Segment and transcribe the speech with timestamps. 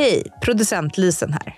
[0.00, 1.54] Hej, producent Lisen här.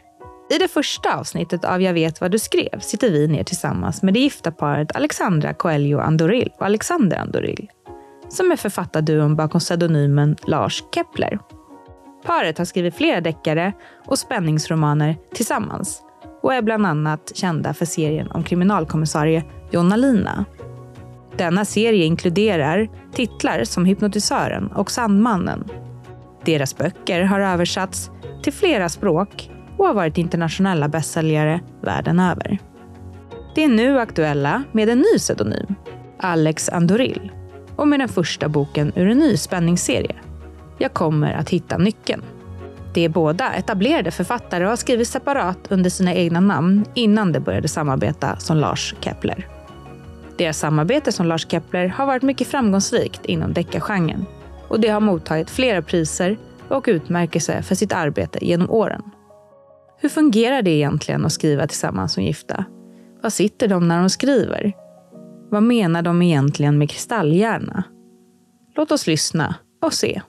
[0.51, 4.15] I det första avsnittet av Jag vet vad du skrev sitter vi ner tillsammans med
[4.15, 7.71] det gifta paret Alexandra Coelho Andoril och Alexander Andoril,
[8.29, 11.39] som är författarduon bakom pseudonymen Lars Kepler.
[12.25, 13.73] Paret har skrivit flera deckare
[14.07, 16.03] och spänningsromaner tillsammans
[16.43, 20.45] och är bland annat kända för serien om kriminalkommissarie Jonna Lina.
[21.37, 25.71] Denna serie inkluderar titlar som Hypnotisören och Sandmannen.
[26.45, 28.11] Deras böcker har översatts
[28.43, 32.59] till flera språk och har varit internationella bästsäljare världen över.
[33.55, 35.75] De är nu aktuella med en ny pseudonym,
[36.19, 37.33] Alex Andoril,
[37.77, 40.15] och med den första boken ur en ny spänningsserie,
[40.79, 42.23] Jag kommer att hitta nyckeln.
[42.95, 47.41] De är båda etablerade författare och har skrivit separat under sina egna namn innan de
[47.41, 49.49] började samarbeta som Lars Kepler.
[50.39, 54.27] Deras samarbete som Lars Kepler har varit mycket framgångsrikt inom deckargenren
[54.73, 56.37] och det har mottagit flera priser
[56.69, 59.03] och utmärkelser för sitt arbete genom åren.
[59.99, 62.65] Hur fungerar det egentligen att skriva tillsammans som gifta?
[63.23, 64.73] Vad sitter de när de skriver?
[65.51, 67.85] Vad menar de egentligen med kristallhjärna?
[68.77, 70.23] Låt oss lyssna och se.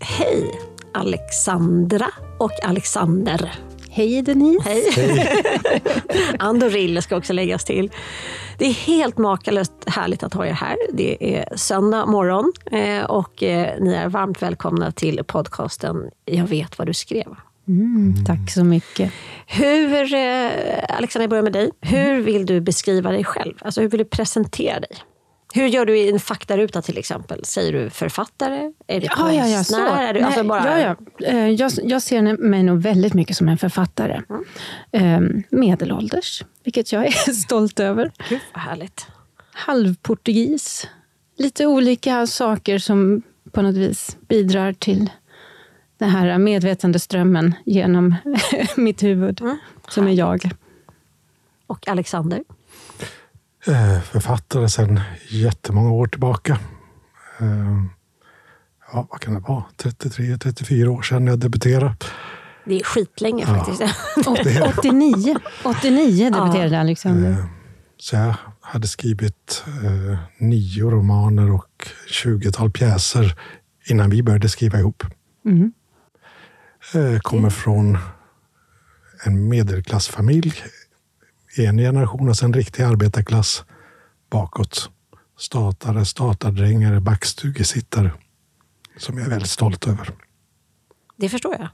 [0.00, 0.60] Hej
[0.94, 2.06] Alexandra
[2.38, 3.67] och Alexander.
[3.98, 4.68] Hej Denise.
[4.68, 5.42] Hej.
[6.38, 7.90] Andorille ska också läggas till.
[8.58, 10.76] Det är helt makalöst härligt att ha er här.
[10.92, 16.78] Det är söndag morgon eh, och eh, ni är varmt välkomna till podcasten Jag vet
[16.78, 17.36] vad du skrev.
[17.68, 19.12] Mm, tack så mycket.
[19.46, 20.50] Hur, eh,
[20.88, 21.70] Alexandra, jag börjar med dig.
[21.80, 23.54] Hur vill du beskriva dig själv?
[23.60, 24.96] Alltså, hur vill du presentera dig?
[25.54, 27.44] Hur gör du i en faktaruta till exempel?
[27.44, 28.72] Säger du författare?
[28.86, 29.38] Är du Ja, konstnär?
[29.38, 29.76] ja, ja, så.
[29.86, 30.80] Är du, alltså bara...
[30.80, 31.26] ja, ja.
[31.26, 34.22] Eh, Jag, jag ser mig nog väldigt mycket som en författare.
[34.92, 35.42] Mm.
[35.50, 38.12] Medelålders, vilket jag är stolt över.
[38.28, 39.06] Gud, vad härligt.
[39.52, 40.86] Halvportugis.
[41.36, 45.10] Lite olika saker som på något vis bidrar till
[45.98, 48.14] den här medvetandeströmmen genom
[48.76, 49.56] mitt huvud, Mm.
[49.88, 50.50] som är jag.
[51.66, 52.42] Och Alexander?
[53.68, 56.58] Eh, författare sedan jättemånga år tillbaka.
[57.40, 57.82] Eh,
[58.92, 59.64] ja, vad kan det vara?
[59.76, 61.94] 33, 34 år sedan jag debuterade.
[62.64, 63.54] Det är skitlänge Ja.
[63.64, 63.82] faktiskt.
[64.28, 67.30] Åt- 89, 89 debuterade Alexander.
[67.30, 67.44] Eh,
[67.98, 69.64] så jag hade skrivit
[70.38, 73.34] nio romaner och 20-tal pjäser
[73.86, 75.02] innan vi började skriva ihop.
[75.46, 75.72] Mm.
[77.22, 77.98] Kommer från
[79.24, 80.54] en medelklassfamilj
[81.66, 83.64] en generation och sen riktig arbetarklass
[84.30, 84.90] bakåt.
[85.38, 88.10] Statare, statardrängare, backstugesittare.
[88.96, 90.10] Som jag är väldigt stolt över.
[91.16, 91.68] Det förstår jag.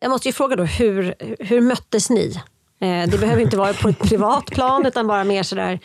[0.00, 2.34] Jag måste ju fråga då, hur, hur möttes ni?
[2.80, 5.80] Eh, det behöver inte vara på ett privat plan, utan bara mer sådär...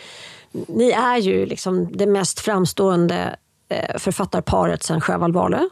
[0.51, 3.35] Ni är ju liksom det mest framstående
[3.69, 5.65] eh, författarparet sedan Sjöwall Wahlöö.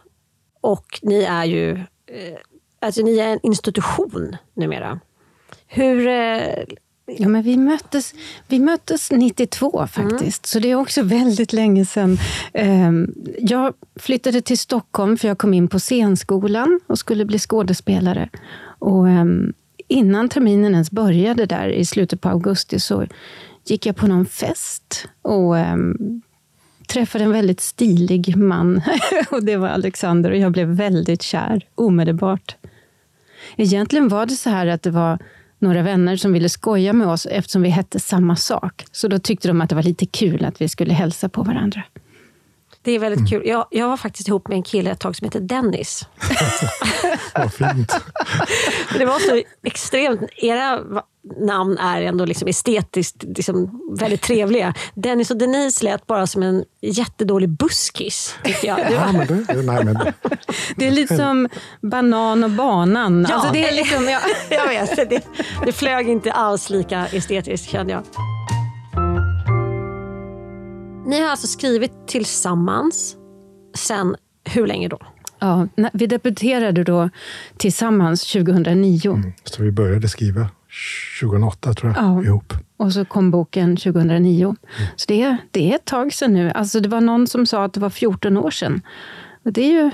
[0.62, 1.72] Och ni är ju
[2.08, 2.38] eh,
[2.80, 5.00] alltså ni är en institution numera.
[5.68, 6.08] Hur...
[7.12, 8.14] Ja, men vi möttes,
[8.48, 12.18] vi möttes 92 faktiskt, så det är också väldigt länge sedan.
[12.54, 18.30] Ehm, Jag flyttade till Stockholm för jag kom in på scenskolan och skulle bli skådespelare.
[18.80, 19.54] Och ehm,
[19.88, 23.06] innan terminen ens började där i slutet på augusti så
[23.66, 26.22] gick jag på någon fest och ehm,
[26.88, 28.82] träffade en väldigt stilig man.
[29.32, 32.56] och Det var Alexander och jag blev väldigt kär omedelbart.
[33.56, 35.20] Egentligen var det så här att det var
[35.60, 38.86] några vänner som ville skoja med oss eftersom vi hette samma sak.
[38.92, 41.84] Så då tyckte de att det var lite kul att vi skulle hälsa på varandra
[42.88, 43.42] det är väldigt kul.
[43.46, 46.06] Jag, jag var faktiskt ihop med en kille ett tag som heter Dennis.
[47.36, 47.94] Vad fint.
[48.98, 50.22] Det var så extremt...
[50.38, 50.80] Era
[51.40, 54.74] namn är ändå liksom estetiskt liksom väldigt trevliga.
[54.94, 58.78] Dennis och Denise lät bara som en jättedålig buskis, tycker jag.
[58.78, 60.14] Det Ja, men det, nej, men,
[60.76, 61.50] Det är lite som
[61.82, 63.26] banan och banan.
[63.30, 63.36] Ja.
[63.36, 64.20] Alltså det är liksom, ja.
[64.50, 65.28] jag vet, det,
[65.66, 68.04] det flög inte alls lika estetiskt, kände jag.
[71.08, 73.16] Ni har alltså skrivit tillsammans
[73.76, 75.00] sen hur länge då?
[75.40, 77.10] Ja, vi debuterade då
[77.58, 79.22] tillsammans 2009.
[79.44, 80.50] så vi började skriva
[81.22, 82.24] 2008 tror jag, Ja.
[82.24, 82.54] ihop.
[82.78, 84.56] Och så kom boken 2009.
[84.96, 86.52] Så det, är- det är ett tag sedan nu.
[86.52, 88.82] Alltså det var någon som sa att det var 14 år sedan.
[89.46, 89.92] Och det är ju...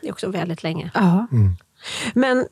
[0.00, 0.90] Det är också väldigt länge.
[0.94, 1.26] Ja,
[2.14, 2.44] Men eh,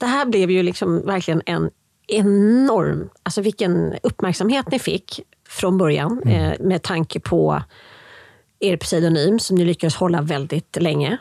[0.00, 1.70] det här blev ju liksom verkligen en
[2.06, 3.08] enorm...
[3.22, 7.62] Alltså vilken uppmärksamhet ni fick från början eh, med tanke på
[8.60, 11.18] er pseudonym som ni lyckades hålla väldigt länge.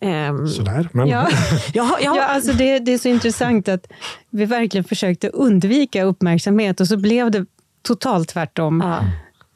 [0.00, 0.88] Ehm, Sådär.
[0.92, 1.28] Men ja.
[1.74, 3.86] jag, har- Ja, alltså det, det är så intressant att
[4.30, 7.46] vi verkligen försökte undvika uppmärksamhet och så blev det
[7.82, 8.80] totalt tvärtom.
[8.84, 8.98] Ja.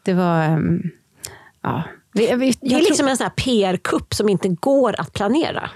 [0.05, 0.43] Det var...
[0.43, 0.83] ehm,
[1.63, 1.83] ja.
[2.13, 5.71] Vi, vi, Det är liksom en sån här PR-kupp som inte går att planera.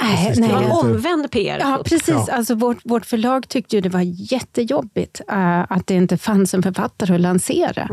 [0.00, 1.62] Nej, Precis, Det nej, var omvänd PR-kupp.
[1.68, 2.08] Ja, precis.
[2.08, 2.28] Ja.
[2.32, 4.00] Alltså, vårt, vårt förlag tyckte ju det var
[4.32, 7.88] jättejobbigt eh, att det inte fanns en författare att lansera.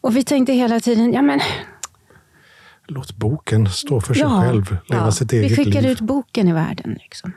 [0.00, 1.40] Och vi tänkte hela tiden, ja men
[2.86, 4.42] Låt boken stå för sig Ja.
[4.42, 5.12] själv, leva Ja.
[5.12, 5.90] sitt vi eget skickade liv.
[5.90, 6.92] ut boken i världen.
[7.00, 7.32] Liksom.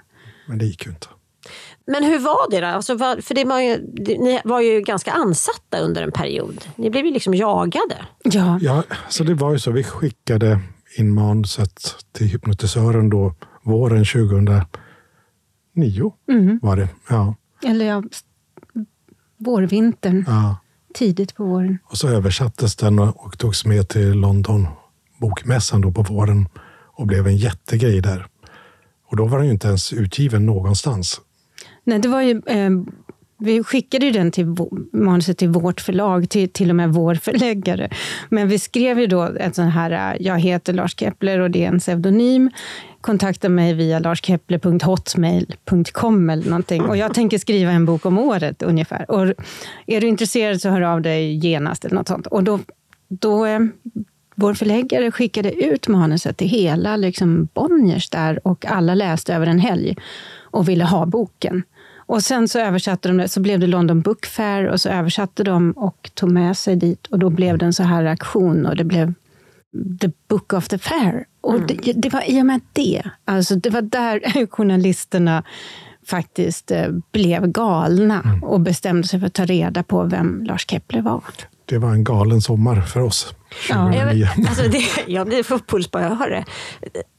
[0.47, 1.07] Men det gick ju inte.
[1.87, 2.67] Men hur var det då?
[2.67, 3.77] Alltså, för det var ju,
[4.19, 6.65] ni var ju ganska ansatta under en period.
[6.75, 7.95] Ni blev ju liksom jagade.
[8.23, 9.71] Ja, Ja, så det var ju så.
[9.71, 10.59] Vi skickade
[10.97, 14.65] in manuset till hypnotisören då våren 2009.
[16.61, 16.89] Var det.
[17.09, 18.03] Ja, eller ja,
[19.37, 20.57] vårvintern, ja.
[20.93, 21.77] tidigt på våren.
[21.85, 24.67] Och så översattes den och och togs med till London
[25.17, 26.47] bokmässan då på våren
[26.95, 28.27] och blev en jättegrej där.
[29.05, 31.21] Och då var den ju inte ens utgiven någonstans.
[31.83, 32.69] Nej, det var ju, eh,
[33.43, 34.55] vi skickade ju den till
[34.93, 37.89] manuset till vårt förlag, till, till och med vår förläggare.
[38.29, 41.63] Men vi skrev ju då ett sånt här, äh, jag heter Lars Kepler och det
[41.63, 42.51] är en pseudonym.
[43.01, 46.81] Kontakta mig via larskepler.hotmail.com eller någonting.
[46.81, 49.11] Och jag tänker skriva en bok om året ungefär.
[49.11, 49.33] Och
[49.87, 52.27] är du intresserad så hör av dig genast eller något sånt.
[52.27, 52.59] Och då,
[53.07, 53.59] då eh,
[54.35, 59.59] vår förläggare skickade ut manuset till hela liksom Bonniers där och alla läste över en
[59.59, 59.95] helg
[60.41, 61.63] och ville ha boken.
[62.05, 65.43] Och sen så översatte de det, så blev det London Book Fair och så översatte
[65.43, 67.07] de och tog med sig dit.
[67.07, 69.13] Och då blev det en så här aktion och det blev
[70.01, 71.25] The Book of the Fair.
[71.41, 75.43] Och det, det var i och med det, alltså det var där journalisterna
[76.07, 81.01] faktiskt eh, blev galna och bestämde sig för att ta reda på vem Lars Kepler
[81.01, 81.23] var.
[81.73, 83.35] Det var en galen sommar för oss.
[83.69, 83.95] Ja.
[83.95, 84.27] Jag, 2009.
[84.35, 86.45] vet, alltså det, jag blir för puls bara jag hör det.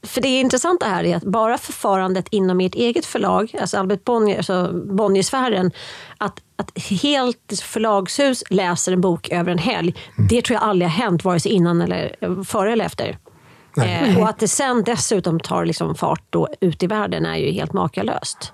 [0.07, 4.37] För det intressanta här är att bara förfarandet inom ert eget förlag, alltså Albert Bonnier,
[4.37, 5.71] alltså Bonniersfären,
[6.17, 9.95] att, att helt förlagshus läser en bok över en helg,
[10.29, 13.17] det tror jag aldrig har hänt, vare sig innan eller före eller efter.
[13.83, 17.51] Eh, och att det sen dessutom tar liksom fart då ut i världen är ju
[17.51, 18.53] helt makalöst.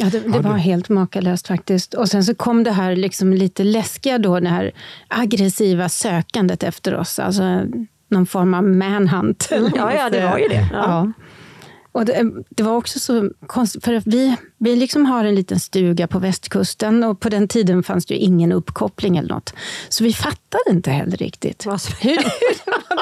[0.00, 1.94] Ja, det, det var helt makalöst faktiskt.
[1.94, 4.72] Och sen så kom det här liksom lite läskiga då, det här
[5.08, 7.18] aggressiva sökandet efter oss.
[7.18, 7.42] Alltså
[8.10, 9.48] någon form av manhunt.
[9.50, 10.68] Ja, ja, det var ju det.
[10.72, 10.78] Ja.
[10.78, 11.12] Ja.
[11.98, 15.60] Och det, det var också så konstigt, för att vi, vi liksom har en liten
[15.60, 19.54] stuga på västkusten och på den tiden fanns det ju ingen uppkoppling eller något.
[19.88, 22.18] Så vi fattade inte heller riktigt Vad som- hur,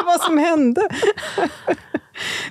[0.05, 0.89] vad som hände.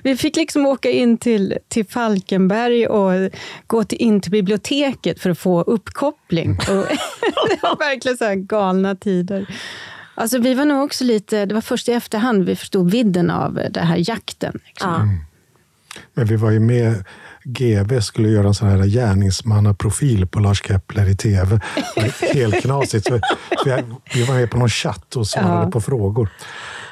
[0.02, 3.30] Vi fick liksom åka in till, till Falkenberg och
[3.66, 6.50] gå till, in till biblioteket för att få uppkoppling.
[6.68, 9.46] Och det var verkligen så här galna tider.
[10.14, 13.54] Alltså vi var nog också lite, det var först i efterhand vi förstod vidden av
[13.70, 14.58] den här jakten.
[14.66, 14.90] Liksom.
[14.90, 15.08] Ja.
[16.14, 17.04] Men vi var ju med,
[17.44, 21.60] GV skulle göra en sån här gärningsmannaprofil på Lars Kepler i tv.
[22.34, 23.06] Helt knasigt.
[23.06, 23.20] Så
[23.64, 23.84] vi,
[24.14, 25.70] vi var med på någon chatt och svarade Ja.
[25.70, 26.28] på frågor.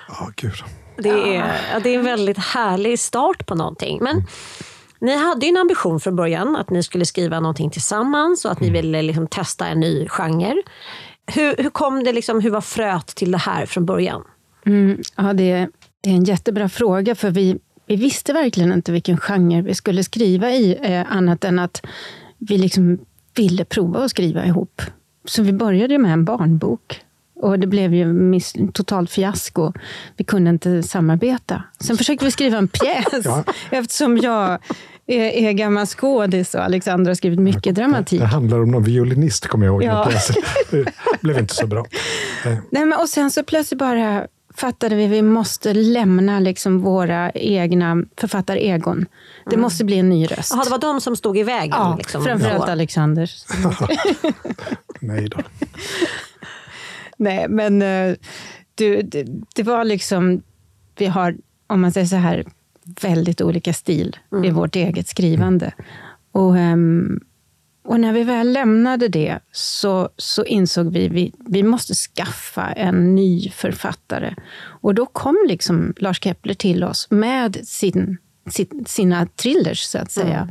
[0.08, 0.52] Ja, gud.
[0.98, 3.98] Det är, ja, det är en väldigt härlig start på någonting.
[4.02, 4.24] Men
[5.00, 8.60] ni hade ju en ambition från början att ni skulle skriva någonting tillsammans och att
[8.60, 10.62] ni ville liksom testa en ny genre.
[11.34, 14.22] Hur, hur kom det, liksom, hur var fröet till det här från början?
[14.66, 15.68] Mm, ja, det, är-
[16.02, 20.04] det är en jättebra fråga, för vi, vi visste verkligen inte vilken genre vi skulle
[20.04, 21.86] skriva i, eh, annat än att
[22.38, 22.98] vi liksom
[23.36, 24.82] ville prova att skriva ihop.
[25.24, 27.00] Så vi började med en barnbok.
[27.36, 29.72] Och det blev ju miss, totalt fiasko.
[30.16, 31.62] Vi kunde inte samarbeta.
[31.80, 33.44] Sen försökte vi skriva en pjäs, Ja.
[33.70, 34.58] eftersom jag
[35.06, 38.20] är, är gammal skådis och Alexandra har skrivit mycket dramatik.
[38.20, 39.82] Det handlar om någon violinist, kommer jag ihåg.
[39.82, 40.10] Ja.
[40.12, 40.18] Ja.
[40.70, 41.86] Det blev inte så bra.
[42.46, 46.80] Eh, Nej, men, och sen så plötsligt bara fattade vi att vi måste lämna liksom
[46.80, 49.06] våra egna författaregon.
[49.50, 50.52] Det måste bli en ny röst.
[50.52, 51.70] Jaha, det var de som stod i vägen?
[51.70, 52.72] ja, liksom, framförallt då.
[52.72, 53.30] Alexander.
[55.00, 55.38] Nej då.
[57.16, 58.16] Nej, men eh,
[58.74, 60.42] du, det, det var liksom...
[60.98, 62.44] Vi har, om man säger så här,
[63.02, 65.72] väldigt olika stil i vårt eget skrivande.
[66.32, 67.20] Och, ehm,
[67.84, 72.72] och när vi väl lämnade det så, så insåg vi att vi, vi måste skaffa
[72.72, 74.34] en ny författare.
[74.82, 78.18] Och då kom liksom Lars Kepler till oss med sin,
[78.50, 80.48] sin, sina thrillers, så att säga.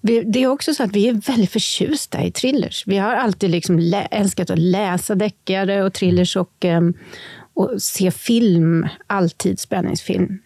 [0.00, 2.84] Vi, det är också så att vi är väldigt förtjusta i thrillers.
[2.86, 6.94] Vi har alltid liksom lä- älskat att läsa deckare och thrillers och, ehm,
[7.54, 10.38] och se film, alltid spänningsfilm.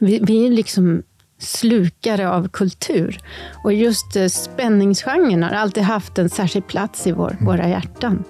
[0.00, 1.02] Vi, vi är liksom
[1.38, 3.20] slukare av kultur.
[3.64, 8.24] Och just eh, spänningsgenren har alltid haft en särskild plats i vår, våra hjärtan.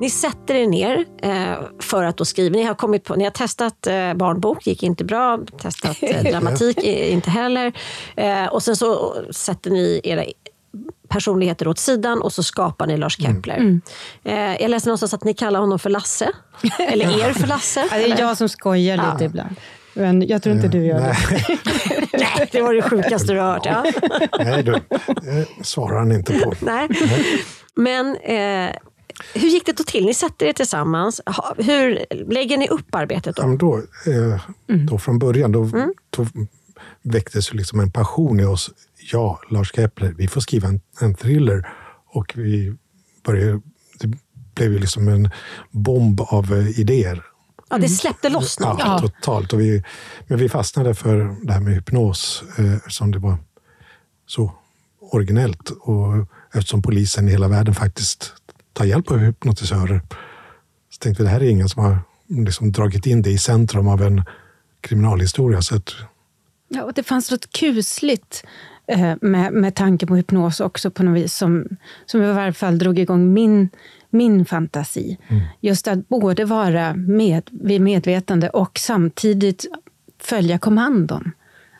[0.00, 2.56] Ni sätter er ner eh, för att då skriva.
[2.56, 5.38] Ni har, kommit på, ni har testat eh, barnbok, gick inte bra.
[5.58, 7.72] Testat dramatik, inte heller.
[8.50, 10.24] Och sen så sätter ni era
[11.08, 13.56] personligheter åt sidan och så skapar ni Lars Kepler.
[13.56, 13.80] Mm.
[14.24, 16.28] Eh, jag läste någonstans att ni kallar honom för Lasse.
[16.78, 17.88] Eller er för Lasse.
[17.90, 19.56] Ja, det är jag som skojar lite ibland.
[19.94, 21.16] Men jag tror inte du gör det.
[22.12, 23.66] Nej, det var det sjukaste du har hört.
[23.66, 23.84] Ja.
[24.38, 24.72] nej du,
[25.22, 26.54] det svarar han inte på.
[26.60, 26.88] Nej.
[27.74, 28.74] Men eh,
[29.34, 30.06] hur gick det då till?
[30.06, 31.20] Ni sätter er tillsammans.
[31.58, 33.48] Hur lägger ni upp arbetet Ja, då?
[33.48, 34.86] men då, eh, Mm.
[34.86, 35.70] då från början då,
[36.10, 36.26] då
[37.02, 38.70] väcktes ju liksom en passion i oss.
[39.12, 41.68] Ja, Lars Kepler, vi får skriva en, en thriller.
[42.06, 42.76] Och vi
[43.24, 43.60] började,
[44.00, 44.18] det
[44.54, 45.30] blev ju liksom en
[45.70, 47.24] bomb av eh, idéer.
[47.70, 48.86] Ja, det släppte loss någonting.
[48.86, 49.52] Ja, totalt.
[49.52, 49.82] Och vi,
[50.26, 53.36] men vi fastnade för det här med hypnos eh, som det var
[54.26, 54.52] så
[55.00, 55.70] originellt.
[55.70, 58.32] Och eftersom polisen i hela världen faktiskt
[58.72, 60.02] tar hjälp av hypnotisörer
[60.90, 61.98] så tänkte vi det här är ingen som har
[62.28, 64.24] liksom dragit in det i centrum av en
[64.80, 65.62] kriminalhistoria.
[65.62, 65.94] Så att,
[66.68, 68.48] Ja, och det fanns något kusligt eh,
[69.20, 71.66] med, med tanke på hypnos också på något vis som,
[72.06, 73.68] som i varje fall drog igång min,
[74.10, 75.18] min fantasi.
[75.60, 79.64] Just att både vara med, vid medvetande och samtidigt
[80.22, 81.32] följa kommandon.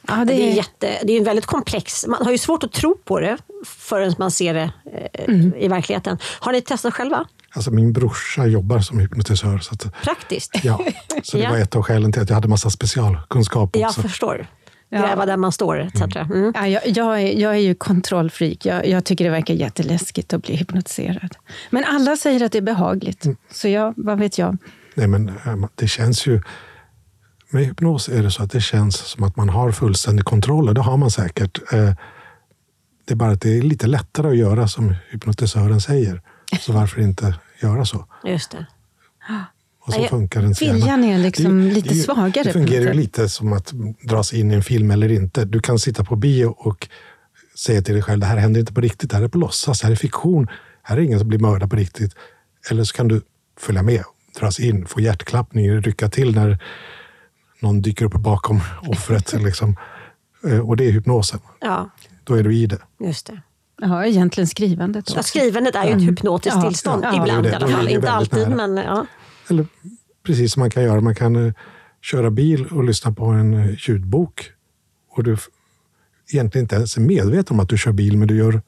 [0.08, 2.06] Ja, det, Det är, jätte, det är en väldigt komplex...
[2.06, 3.36] Man har ju svårt att tro på det
[3.66, 4.70] förrän man ser det
[5.12, 5.54] eh, Mm.
[5.54, 6.18] i verkligheten.
[6.40, 7.26] Har ni testat själva?
[7.52, 9.58] alltså min brorsa jobbar som hypnotisör.
[9.58, 10.60] Så, att, Praktiskt?
[10.64, 10.80] ja,
[11.22, 11.50] så det Ja.
[11.50, 14.02] var ett av skälen till att jag hade massa specialkunskap Jag också.
[14.90, 14.98] Förstår.
[14.98, 15.06] Ja.
[15.08, 16.16] Gräva där man står, etc.
[16.16, 16.52] Mm.
[16.54, 18.66] Ja, jag, jag, är, jag är ju kontrollfreak.
[18.66, 21.36] Jag, jag tycker det verkar jätteläskigt att bli hypnotiserad.
[21.70, 23.26] Men alla säger att det är behagligt.
[23.52, 24.56] Så jag, vad vet jag?
[24.94, 26.42] Nej, men eh, det känns ju...
[27.50, 30.74] Med hypnos är det så att det känns som att man har fullständig kontroll och
[30.74, 31.72] det har man säkert.
[31.72, 31.92] Eh,
[33.04, 36.22] Det är bara att det är lite lättare att göra som hypnotisören säger.
[36.60, 38.06] Så varför inte göra så?
[38.24, 38.66] Just det.
[39.88, 40.54] Och så Nej, funkar hjärna.
[40.60, 44.40] viljan är liksom Det- lite det- svagare Det fungerar ju lite som att dra sig
[44.40, 45.44] in i en film eller inte.
[45.44, 46.88] Du kan sitta på bio och
[47.58, 49.80] säga till dig själv det här händer inte på riktigt, det här är på låtsas,
[49.80, 50.46] det här är fiktion.
[50.82, 52.12] Här är ingen som blir mördad på riktigt.
[52.70, 53.20] Eller så kan du
[53.60, 54.02] följa med,
[54.40, 56.58] dras in, få hjärtklappning, rycka till när
[57.60, 59.32] någon dyker upp bakom offret.
[59.42, 59.76] liksom.
[60.44, 61.40] Eh, Och det är hypnosen.
[61.60, 61.90] Ja,
[62.24, 62.78] Då är du i det.
[63.00, 63.40] just det.
[63.80, 65.28] Ja, egentligen skrivandet Ja, också.
[65.28, 67.22] skrivandet är ju ett hypnotiskt Ja, tillstånd, ja, ja.
[67.22, 67.88] ibland Det i alla fall.
[67.88, 68.66] Inte alltid, nära.
[68.66, 69.06] men ja.
[69.50, 69.66] Eller
[70.26, 71.00] precis som man kan göra.
[71.00, 71.52] Man kan eh,
[72.02, 74.50] köra bil och lyssna på en eh, ljudbok.
[75.10, 75.36] Och du
[76.32, 78.62] egentligen inte ens är medveten om att du kör bil, men du gör,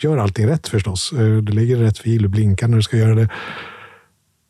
[0.00, 1.12] gör allting rätt förstås.
[1.12, 3.28] Eh, Du ligger i rätt fil, du blinkar när du ska göra det.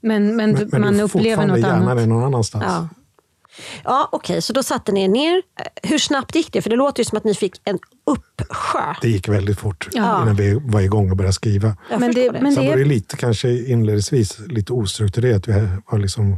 [0.03, 1.99] Men, men, Men, men man du upplever något annat.
[1.99, 2.65] är någon annanstans.
[2.67, 2.89] Ja.
[3.85, 5.43] Ja, okej, så då satte ni er ner.
[5.83, 6.63] Hur snabbt gick det?
[6.63, 7.79] För det låter ju som att ni fick en
[8.13, 8.95] uppsjö.
[9.03, 10.23] Det gick väldigt fort Ja.
[10.23, 11.77] innan vi var igång och började skriva.
[11.91, 12.41] Jag Men det- det.
[12.43, 15.49] men Sen det var det är, lite, kanske inledningsvis, lite ostrukturerat.
[15.49, 16.37] Vi var liksom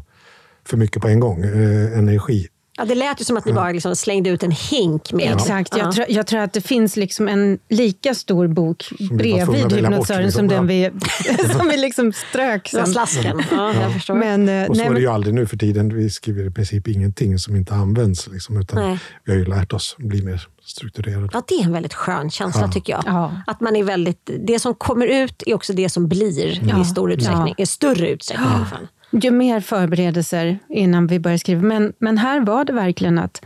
[0.66, 1.42] för mycket på en gång.
[1.44, 2.48] Eh, energi.
[2.78, 5.76] Ja, det lät ju som att ni bara liksom slängde ut en hink med Exakt.
[5.76, 5.78] Ja.
[5.78, 10.22] Jag, tror, jag tror att det finns liksom en lika stor bok bredvid att hypnotisören
[10.22, 10.30] liksom.
[10.30, 10.90] som den Ja.
[10.90, 12.86] vi, som vi liksom strök sen.
[12.86, 13.42] slasken.
[13.50, 14.14] Ja, jag förstår.
[14.14, 15.94] Men, eh, Och så nej, är det men, ju aldrig nu för tiden.
[15.96, 18.28] Vi skriver i princip ingenting som inte används.
[18.28, 18.98] Liksom, utan Nej.
[19.24, 21.28] vi har ju lärt oss bli mer strukturerade.
[21.32, 23.02] Ja, det är en väldigt skön känsla tycker jag.
[23.06, 23.32] Ja.
[23.46, 26.80] Att man är väldigt, det som kommer ut är också det som blir Ja.
[26.80, 27.54] i stor utsträckning.
[27.58, 27.62] Ja.
[27.62, 28.88] I större utsträckning i alla fall.
[29.12, 31.62] Ju mer förberedelser innan vi började skriva.
[31.62, 33.42] Men, men här var det verkligen att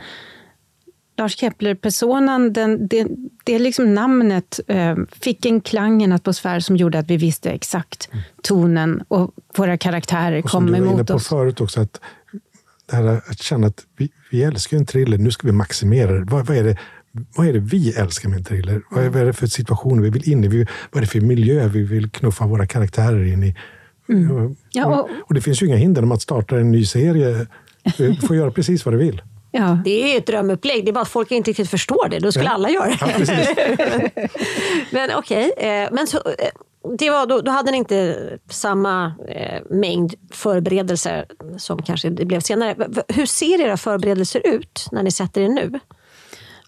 [1.18, 3.06] Lars Kepler-personan, det,
[3.44, 8.08] det liksom namnet eh, fick en klang, en atmosfär som gjorde att vi visste exakt
[8.42, 11.28] tonen och våra karaktärer Och som kom du var inne emot på oss.
[11.28, 12.00] förut också, att,
[12.86, 16.24] det här att känna att vi, vi älskar en thriller, nu ska vi maximera det.
[16.24, 16.76] Vad, vad, är det
[17.36, 18.82] vad är det vi älskar med en thriller?
[18.90, 20.48] Vad är, vad är det för situationer vi vill in i?
[20.48, 23.56] Vad är det för miljö vi vill knuffa våra karaktärer in i?
[24.08, 24.56] Mm.
[24.70, 27.46] Ja, och, och- och det finns ju inga hinder om att starta en ny serie.
[27.96, 29.22] Du får göra precis vad du vill.
[29.52, 29.78] Ja.
[29.84, 32.18] Det är ju ett drömupplägg, det är bara att folk inte riktigt förstår det.
[32.18, 34.08] Då skulle alla göra det.
[34.14, 34.28] Ja.
[34.90, 36.48] Men okej, eh, men så, eh,
[36.98, 38.16] det var, då, då hade ni inte
[38.50, 41.24] samma eh, mängd förberedelser
[41.58, 42.74] som kanske det blev senare.
[43.08, 45.80] Hur ser era förberedelser ut när ni sätter er nu?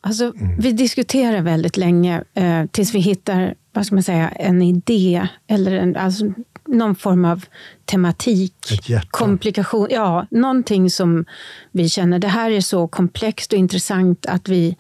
[0.00, 5.28] Alltså, Vi diskuterar väldigt länge eh, tills vi hittar vad ska man säga, en idé
[5.46, 6.24] eller en, alltså,
[6.66, 7.44] någon form av
[7.84, 8.54] tematik.
[9.10, 9.88] Komplikation.
[9.90, 11.24] Ja, någonting som
[11.72, 14.76] vi känner, det här är så komplext och intressant att vi,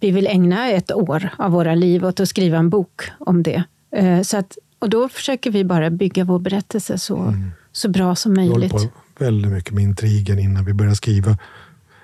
[0.00, 3.64] vi vill ägna ett år av våra liv åt att skriva en bok om det.
[3.96, 7.34] Eh, så att, och då försöker vi bara bygga vår berättelse så,
[7.72, 8.92] så bra som Vi håller möjligt.
[8.92, 11.38] på väldigt mycket med intrigen innan vi börjar skriva.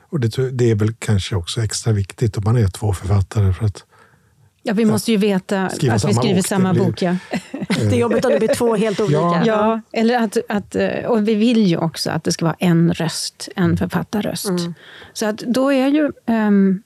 [0.09, 3.53] Och det, det är väl kanske också extra viktigt om man är två författare.
[3.53, 3.85] För att
[4.63, 7.03] Ja, vi måste ju veta Skriva att vi skriver bok, det samma blir- bok.
[7.03, 7.17] Ja.
[7.69, 9.19] Det är jobbigt om det blir två helt olika.
[9.19, 9.43] Ja.
[9.47, 12.93] Ja, eller att, att, eh, och vi vill ju också att det ska vara en
[12.95, 14.51] röst, en författarröst.
[15.13, 16.83] Så att då är ju ehm,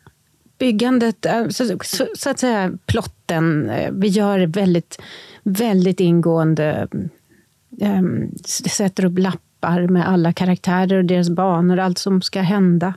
[0.58, 3.70] byggandet, eh, så, så, så, att säga plotten.
[3.70, 4.98] eh, Vi gör väldigt,
[5.42, 6.88] väldigt ingående...
[7.80, 12.94] Um, sätter upp lappar med alla karaktärer och deras banor, allt som ska hända.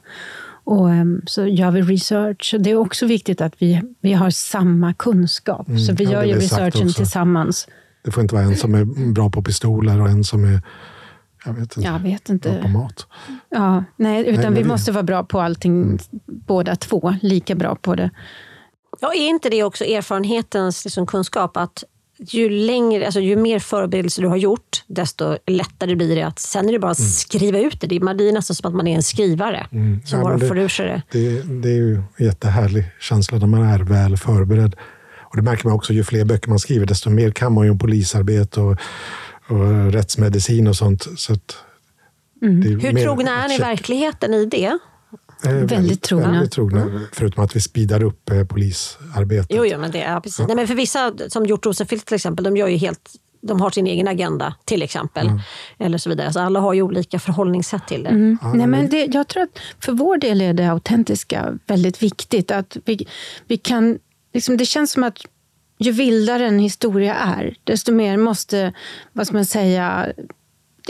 [0.69, 2.53] Och um, så gör vi research.
[2.53, 5.65] Och det är också viktigt att vi, vi har samma kunskap.
[5.67, 6.97] så vi Mm, ja, gör det ju researchen också.
[6.97, 7.67] tillsammans.
[8.03, 10.61] Det får inte vara en som är bra på pistoler och en som är
[11.45, 12.67] jag vet inte, Jag vet bra på inte.
[12.67, 13.07] mat.
[13.49, 17.15] Ja, nej, utan men vi vi- måste vara bra på allting, båda två.
[17.21, 18.09] Lika bra på det.
[19.01, 21.57] Ja, är inte det också erfarenhetens liksom, kunskap?
[21.57, 21.83] att
[22.27, 26.67] ju, längre, alltså, ju mer förberedelser du har gjort, desto lättare blir det att sen
[26.69, 27.87] är det bara att skriva ut det.
[27.87, 27.99] Det är,
[28.31, 30.01] nästan som att man är en skrivare som Mm.
[30.05, 31.01] Ja, bara det- får ur sig det.
[31.11, 34.75] Det, det är ju en jättehärlig känsla när man är väl förberedd.
[35.31, 37.71] Och det märker man också, ju fler böcker man skriver, desto mer kan man ju
[37.71, 38.77] om polisarbete och,
[39.47, 41.07] och rättsmedicin och sånt.
[41.17, 41.33] Så
[42.41, 44.77] är Hur mer trogna är ni verkligheten i det?
[45.45, 46.31] Eh, Väldigt trogna.
[46.31, 47.01] Väldigt trogna.
[47.11, 49.47] Förutom att vi speedar upp eh, polisarbetet.
[49.49, 50.47] Jo, jo men det är precis.
[50.47, 53.69] Nej, men för vissa, som Hjort Rosenfeldt till exempel, de gör ju helt de har
[53.69, 55.27] sin egen agenda till exempel.
[55.27, 55.39] Mm.
[55.77, 56.33] Eller så vidare.
[56.33, 58.09] Så alla har ju olika förhållningssätt till det.
[58.09, 58.37] Mm.
[58.53, 62.51] Nej, men det, jag tror att för vår del är det autentiska väldigt viktigt.
[62.51, 63.07] Att vi,
[63.47, 63.99] vi kan,
[64.33, 65.17] liksom, det känns som att
[65.77, 68.73] ju vildare en historia är, desto mer måste,
[69.13, 70.07] vad ska man säga,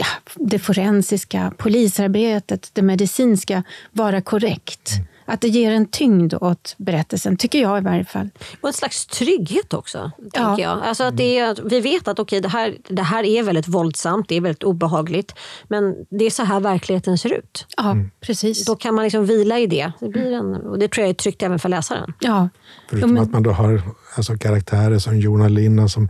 [0.00, 4.90] ja, det forensiska, polisarbetet, det medicinska vara korrekt.
[5.24, 8.30] Att det ger en tyngd åt berättelsen, tycker jag i varje fall.
[8.60, 10.10] Och en slags trygghet också.
[10.18, 10.30] Ja.
[10.32, 10.82] Tänker jag.
[10.82, 14.28] Alltså att det är, vi vet att okej, det, här, det här är väldigt våldsamt,
[14.28, 15.34] det är väldigt obehagligt.
[15.68, 17.66] Men det är så här verkligheten ser ut.
[17.76, 18.64] Ja, precis.
[18.64, 19.92] Då kan man liksom vila i det.
[20.00, 22.12] det, blir en, och det tror jag är tryggt även för läsaren.
[22.20, 22.48] Ja.
[22.88, 23.82] Förutom Jo, men- att man då har
[24.16, 26.08] alltså, karaktärer som Jona Linna som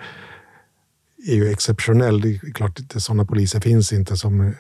[1.27, 2.21] är ju exceptionell.
[2.21, 4.53] Det är klart att sådana poliser finns inte som eh,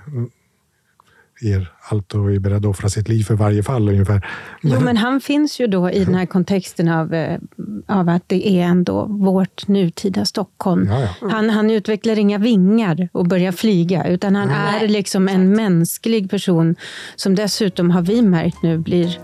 [1.40, 4.28] ger allt och är beredd att offra sitt liv för varje fall ungefär.
[4.62, 7.38] Jo, men han finns ju då i den här kontexten av, eh,
[7.86, 10.86] av att det är ändå vårt nutida Stockholm.
[10.86, 11.28] Ja, ja.
[11.30, 16.76] Han, han utvecklar inga vingar och börjar flyga, utan han är liksom en mänsklig person
[17.16, 19.18] som dessutom, har vi märkt nu, blir...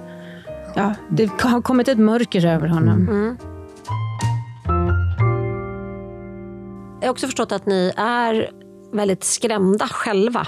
[0.75, 3.37] Ja, det har kommit ett mörker över honom.
[7.07, 8.51] Jag har också förstått att ni är
[8.93, 10.47] väldigt skrämda själva.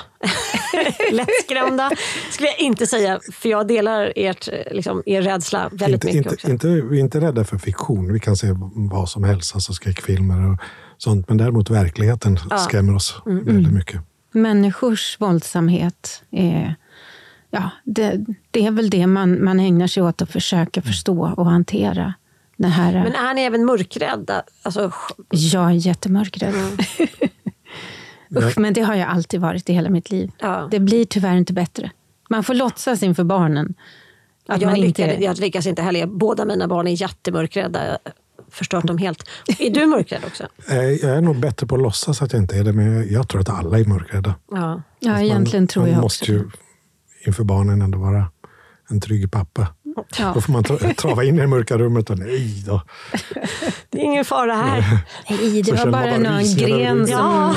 [1.12, 1.90] Lättskrämda
[2.31, 6.35] skulle jag inte säga, för jag delar ert, liksom, er rädsla väldigt inte, mycket inte,
[6.35, 6.51] också.
[6.51, 8.12] inte, vi är inte rädda för fiktion.
[8.12, 10.59] Vi kan se vad som helst, alltså skräckfilmer och
[10.97, 11.29] sånt.
[11.29, 14.01] Men däremot verkligheten skrämmer oss Mm, väldigt mycket.
[14.33, 16.75] Människors våldsamhet är...
[17.51, 21.47] Ja, det, det är väl det man, man ägnar sig åt att försöka förstå och
[21.47, 22.14] hantera.
[22.59, 24.42] Det här, Men är ni även mörkrädda?
[24.62, 24.92] Alltså,
[25.29, 26.55] Jag är jättemörkrädd.
[28.37, 30.31] Usch, men det har jag alltid varit i hela mitt liv.
[30.38, 30.68] Ja.
[30.71, 31.90] Det blir tyvärr inte bättre.
[32.31, 33.75] Man får låtsas inför barnen.
[34.49, 35.25] Att jag, man inte lyckades, är...
[35.25, 36.07] jag lyckas inte heller.
[36.07, 37.85] Båda mina barn är jättemörkrädda.
[37.85, 37.99] Jag har
[38.51, 39.29] Förstört dem helt.
[39.59, 40.47] Är du mörkrädd också?
[40.68, 43.29] Eh, Jag är nog bättre på att låtsas att jag inte är det, men jag-
[43.29, 44.35] tror att alla är mörkrädda.
[44.51, 44.83] Ja.
[45.01, 46.51] Ja, egentligen man, tror man jag måste också ju
[47.27, 48.27] inför barnen ändå vara
[48.90, 49.68] en trygg pappa.
[50.18, 50.32] Ja.
[50.34, 52.82] Då får man tra- trava in i det mörka rummet och nej då.
[53.90, 54.84] Det är ingen fara här.
[55.30, 57.54] Nej, det var bara bara någon gren som Ja.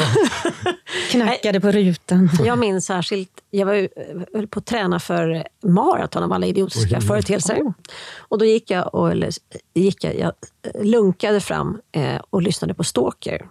[1.12, 2.30] knackade på rutan.
[2.45, 3.88] Jag minns särskilt, jag var
[4.38, 7.01] höll på att träna för maraton av alla idiotiska Oj.
[7.08, 7.73] företeelser.
[8.19, 9.30] Och då gick jag, och, eller,
[9.73, 10.32] gick jag, jag
[10.86, 13.45] lunkade fram eh, och lyssnade på Stalker.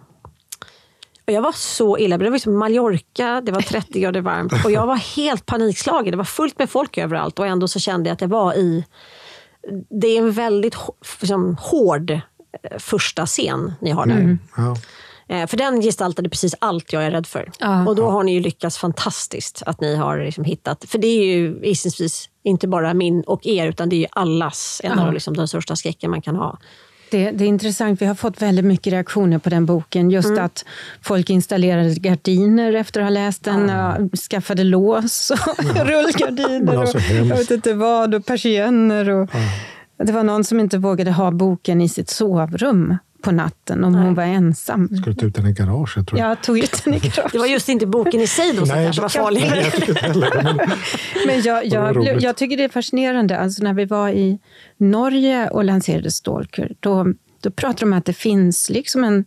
[1.31, 4.71] Och jag var så illa, det var liksom Mallorca, det var 30 grader varmt och
[4.71, 6.11] jag var helt panikslagen.
[6.11, 8.85] Det var fullt med folk överallt och ändå så kände jag att jag var i...
[10.01, 10.75] Det är en väldigt
[11.21, 12.19] liksom, hård eh,
[12.79, 14.37] första scen ni har där.
[14.57, 14.75] Ja.
[15.35, 17.51] Eh, För den gestaltade precis allt jag är rädd för.
[17.59, 17.87] Ja.
[17.87, 21.25] Och då har ni ju lyckats fantastiskt att ni har liksom hittat, för det är
[21.25, 25.07] ju gissningsvis inte bara min och er, utan det är ju allas, en Ja.
[25.07, 26.57] av liksom den största skräcken man kan ha.
[27.11, 30.11] Det, det är intressant, vi har fått väldigt mycket reaktioner på den boken.
[30.11, 30.45] Just Mm.
[30.45, 30.65] att
[31.01, 33.97] folk installerade gardiner efter att ha läst den, ja,
[34.29, 37.29] skaffade lås och rullgardiner Ja, så och hemskt.
[37.29, 39.09] jag vet inte vad, och persienner.
[39.09, 39.29] Och,
[40.03, 44.13] Det var någon som inte vågade ha boken i sitt sovrum på natten om hon
[44.13, 44.87] var ensam.
[44.87, 46.29] Skulle ta ut den i garaget tror jag.
[46.31, 47.31] Jag tog ut den i garaget.
[47.31, 49.41] Det var just inte boken i sig då som Nej, kanske var farlig.
[49.49, 50.55] Nej, jag heller men
[51.27, 53.39] Men jag, jag, jag tycker det är fascinerande.
[53.39, 54.39] Alltså när vi var i
[54.77, 59.25] Norge och lanserade Stalker, då, då pratade de om att det finns liksom en,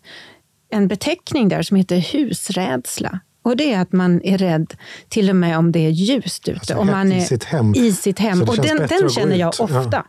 [0.71, 3.21] en beteckning där som heter husrädsla.
[3.43, 4.75] Och det är att man är rädd
[5.09, 6.59] till och med om det är ljust ute.
[6.59, 7.75] Alltså, om man i är sitt hem.
[7.75, 8.43] I sitt hem.
[8.43, 9.59] Och den, den känner jag ut.
[9.59, 9.65] Ja.
[9.65, 10.05] ofta.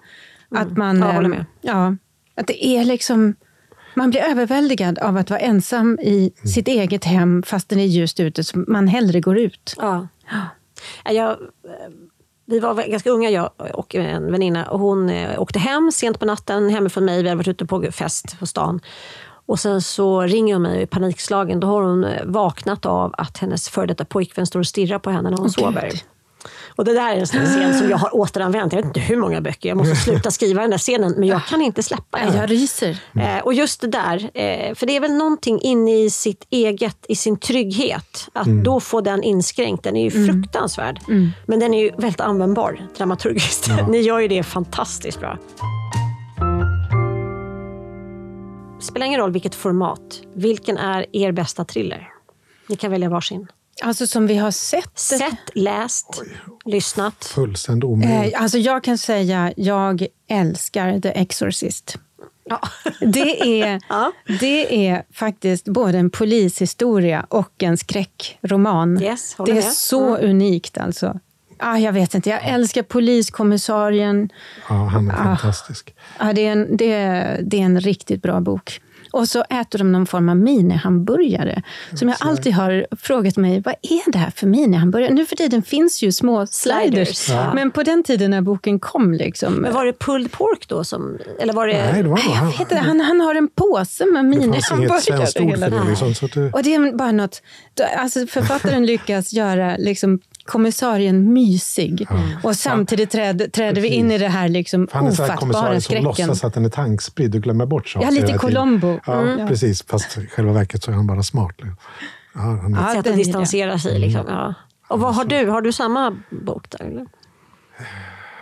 [0.55, 1.45] Att man, Ja, jag håller eh, med.
[1.61, 1.95] Ja,
[2.35, 3.35] att det är liksom...
[3.95, 6.51] Man blir överväldigad av att vara ensam i Mm.
[6.53, 9.73] sitt eget hem fast det är ljust ute, så man hellre går ut.
[9.77, 10.07] Ja.
[11.05, 11.37] Ja, Jag, eh,
[12.45, 14.65] vi var ganska unga, jag och en väninna.
[14.65, 17.23] Och hon eh, åkte hem sent på natten hemifrån mig.
[17.23, 18.79] Vi hade varit ute på fest på stan.
[19.47, 21.59] Och sen så ringer hon mig i panikslagen.
[21.59, 25.09] Då har hon eh, vaknat av att hennes före detta pojkvän står och stirrar på
[25.09, 25.89] henne när hon Åh, sover.
[25.91, 26.01] Gud.
[26.75, 28.73] Och det där är en sån scen som jag har återanvänt.
[28.73, 29.69] Jag vet inte hur många böcker.
[29.69, 32.35] Jag måste sluta skriva den där scenen, men jag kan inte släppa den.
[32.35, 32.97] Jag ryser.
[33.15, 37.05] Eh, och just det där, eh, för det är väl någonting inne i sitt eget,
[37.07, 38.29] i sin trygghet.
[38.33, 40.99] Att då få den inskränkt, den är ju fruktansvärd.
[41.45, 43.71] Men den är ju väldigt användbar dramaturgiskt.
[43.89, 45.37] Ni gör ju det fantastiskt bra.
[48.79, 50.21] Spelar ingen roll vilket format.
[50.33, 52.09] Vilken är er bästa thriller?
[52.67, 53.47] Ni kan välja varsin.
[53.83, 54.99] Alltså som vi har sett.
[54.99, 56.21] Sett, läst,
[56.65, 57.25] lyssnat.
[57.25, 58.33] Fullständigt omöjligt.
[58.35, 61.97] Eh, alltså jag kan säga, jag älskar The Exorcist.
[62.49, 62.61] Ja.
[62.99, 64.11] Det är, Ja.
[64.39, 69.01] det är faktiskt både en polishistoria och en skräckroman.
[69.03, 69.63] Yes, det är med.
[69.63, 71.19] så unikt alltså.
[71.59, 74.29] Ah, jag vet inte, jag älskar poliskommissarien.
[74.69, 75.23] Ja, han är Ah.
[75.23, 75.95] fantastisk.
[76.19, 78.81] Ja, det, är en, det, är, det är en riktigt bra bok.
[79.15, 81.61] Och så äter de någon form av minihamburgare.
[81.93, 85.13] Som jag alltid har frågat mig, vad är det här för minihamburgare?
[85.13, 87.29] Nu för tiden finns ju små sliders.
[87.29, 87.53] Ja.
[87.53, 90.83] Men på den tiden när boken kom, liksom, Men var det pulled pork då?
[90.83, 91.91] Som, eller var det...
[91.91, 94.69] Nej, det var jag vet inte, han, han har en påse med det fanns inget
[94.69, 95.01] minihamburgare.
[95.01, 95.89] svenskt ord det.
[95.89, 97.41] Liksom, så att det, Och det är bara något...
[97.97, 102.07] Alltså författaren lyckas göra liksom, kommissarien mysig.
[102.43, 105.39] Och samtidigt träd, träder vi in i det här liksom, han är så här ofattbara
[105.39, 106.03] kommissarie som skräcken.
[106.03, 108.33] låtsas att den är tankspridd och glömmer bort saker Ja, lite.
[108.37, 108.99] Columbo.
[109.05, 109.47] Ja, Mm.
[109.47, 109.83] precis.
[109.83, 111.55] Fast i själva verket så är han bara smart.
[112.33, 113.99] Ja, han är, Ja, sätt den att distansera sig.
[113.99, 114.25] Liksom.
[114.27, 114.53] Ja.
[114.87, 115.49] Och vad har du?
[115.49, 116.85] Har du samma bok där?
[116.85, 117.05] Eller?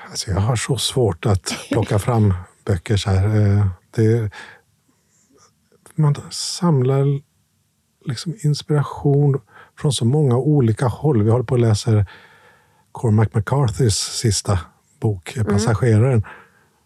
[0.09, 2.33] alltså, jag har så svårt att plocka fram
[2.65, 3.25] böcker så här.
[3.57, 4.31] Eh, Det,
[5.95, 7.05] man samlar
[8.05, 9.41] liksom inspiration
[9.83, 11.23] från så många olika håll.
[11.23, 12.05] Vi håller på att läsa
[12.91, 14.59] Cormac McCarthys sista
[15.01, 16.23] bok, Passageraren.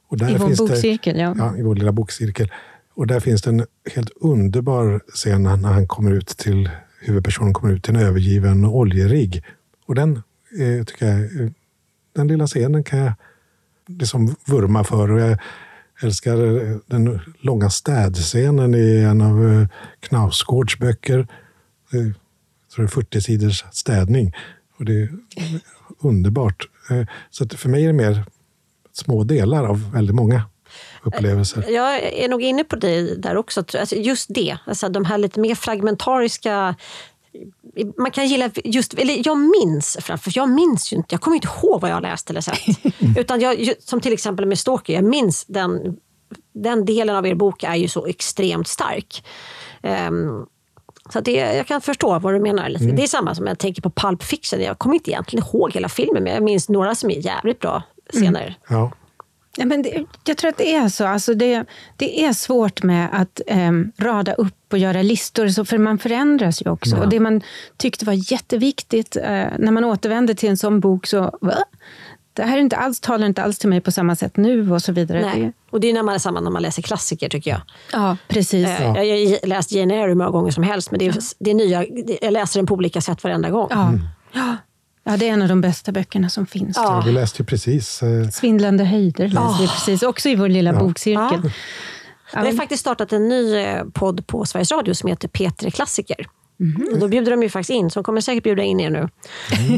[0.09, 0.35] Och där Mm.
[0.35, 1.33] I vår finns det- bokcirkel, ja.
[1.37, 1.57] ja.
[1.57, 2.51] I vår lilla bokcirkel.
[2.95, 6.69] Och där finns det en helt underbar scen när han kommer ut till
[7.01, 9.43] huvudpersonen kommer ut till en övergiven oljerigg.
[9.85, 10.15] Och den
[10.59, 11.49] eh, tycker jag, eh,
[12.15, 13.13] den lilla scenen kan jag
[13.87, 15.11] liksom vurma för.
[15.11, 15.37] Och jag
[16.01, 19.67] älskar eh, den långa städscenen i en av eh,
[19.99, 21.27] Knausgårds böcker.
[22.83, 24.33] Eh, tror det är 40 sidors städning.
[24.79, 25.09] Och det är
[26.03, 26.67] underbart.
[26.89, 28.25] Eh, Så att för mig är det mer
[28.93, 30.41] små delar av väldigt många
[31.03, 31.65] upplevelser.
[31.69, 33.59] Jag är nog inne på det där också.
[33.59, 36.75] Alltså just det, alltså de här lite mer fragmentariska
[37.97, 41.47] man kan gilla just, eller jag minns framför, jag minns ju inte, jag kommer inte
[41.47, 42.59] ihåg vad jag läst eller sett.
[43.17, 45.97] Utan jag, som till exempel med Stalker, jag minns den,
[46.53, 49.23] den delen av er bok är ju så extremt stark.
[49.83, 50.45] Ehm,
[51.09, 52.69] så att det, jag kan förstå vad du menar.
[52.69, 52.85] lite.
[52.85, 54.61] Det är samma som jag tänker på Pulp Fiction.
[54.61, 57.83] Jag kommer inte egentligen ihåg hela filmen, men jag minns några som är jävligt bra
[58.13, 58.57] scener.
[58.69, 58.91] Ja.
[59.59, 61.05] Ja, men det, jag tror att det är så.
[61.05, 61.65] Alltså det,
[61.97, 66.61] det är svårt med att em, rada upp och göra listor, så, för man förändras
[66.61, 66.95] ju också.
[66.95, 67.41] Och det man
[67.77, 71.57] tyckte var jätteviktigt, eh, när man återvänder till en sån bok, så va?
[72.37, 74.81] Det här är inte alls, talar inte alls till mig på samma sätt nu och
[74.81, 75.21] så vidare.
[75.21, 75.53] Nej.
[75.69, 77.61] Och det är när man är samma när man läser klassiker tycker jag.
[77.93, 78.67] ja, precis.
[78.67, 78.91] Eh, Jag
[79.39, 81.85] har läst Jane Eyre hur många gånger som helst, men det är, det är nya,
[82.21, 83.67] jag läser den på olika sätt varenda gång.
[83.71, 83.93] Ja.
[84.31, 84.55] Ja.
[85.03, 86.77] ja, det är en av de bästa böckerna som finns.
[86.77, 87.03] Ja.
[87.05, 91.39] Vi läste ju precis eh, Svindlande höjder läste vi precis, också i vår lilla bokcirkel.
[91.43, 91.49] Ja.
[92.33, 96.27] Jag har faktiskt startat en ny eh, podd på Sveriges Radio som heter P3 Klassiker.
[96.93, 99.09] Och då bjuder de ju faktiskt in, så de kommer säkert bjuda in er nu.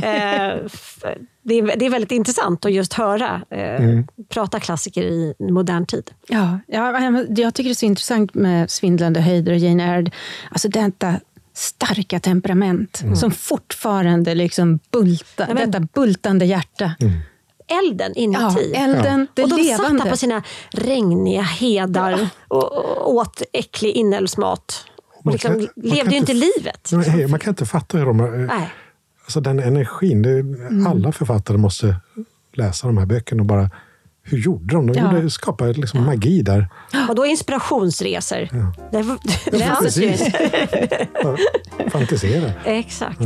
[0.04, 1.04] Eh, f-
[1.44, 6.12] det, är, det är väldigt intressant att just höra eh, prata klassiker i modern tid.
[6.28, 10.12] Ja, ja, jag tycker det är så intressant med Svindlande höjder och Jane Eyre.
[10.52, 11.16] Alltså detta
[11.54, 16.92] starka temperament som fortfarande liksom bultar, Ja, men- detta bultande hjärta.
[17.82, 18.74] Elden Ja, inuti.
[18.76, 20.04] elden, det och de satt levande.
[20.04, 24.86] där på sina regniga hedar och, och åt äcklig inälvsmat.
[25.24, 26.90] Man liksom kan- man levde ju inte livet.
[26.92, 28.18] Nej, man kan inte fatta hur de...
[28.46, 28.70] Nej.
[29.24, 30.22] Alltså den energin.
[30.22, 30.88] Det, Mm.
[30.88, 31.96] Alla författare måste
[32.54, 33.70] läsa de här böckerna och bara...
[34.24, 34.88] Hur gjorde de?
[34.88, 35.16] De Ja.
[35.16, 36.68] gjorde, skapade liksom magi där.
[37.10, 37.24] Och då
[39.02, 39.20] var-
[39.52, 40.10] det fanns ju.
[40.10, 40.34] Precis.
[41.24, 41.38] Ja,
[41.90, 42.52] Fantisera.
[42.66, 43.20] Exakt.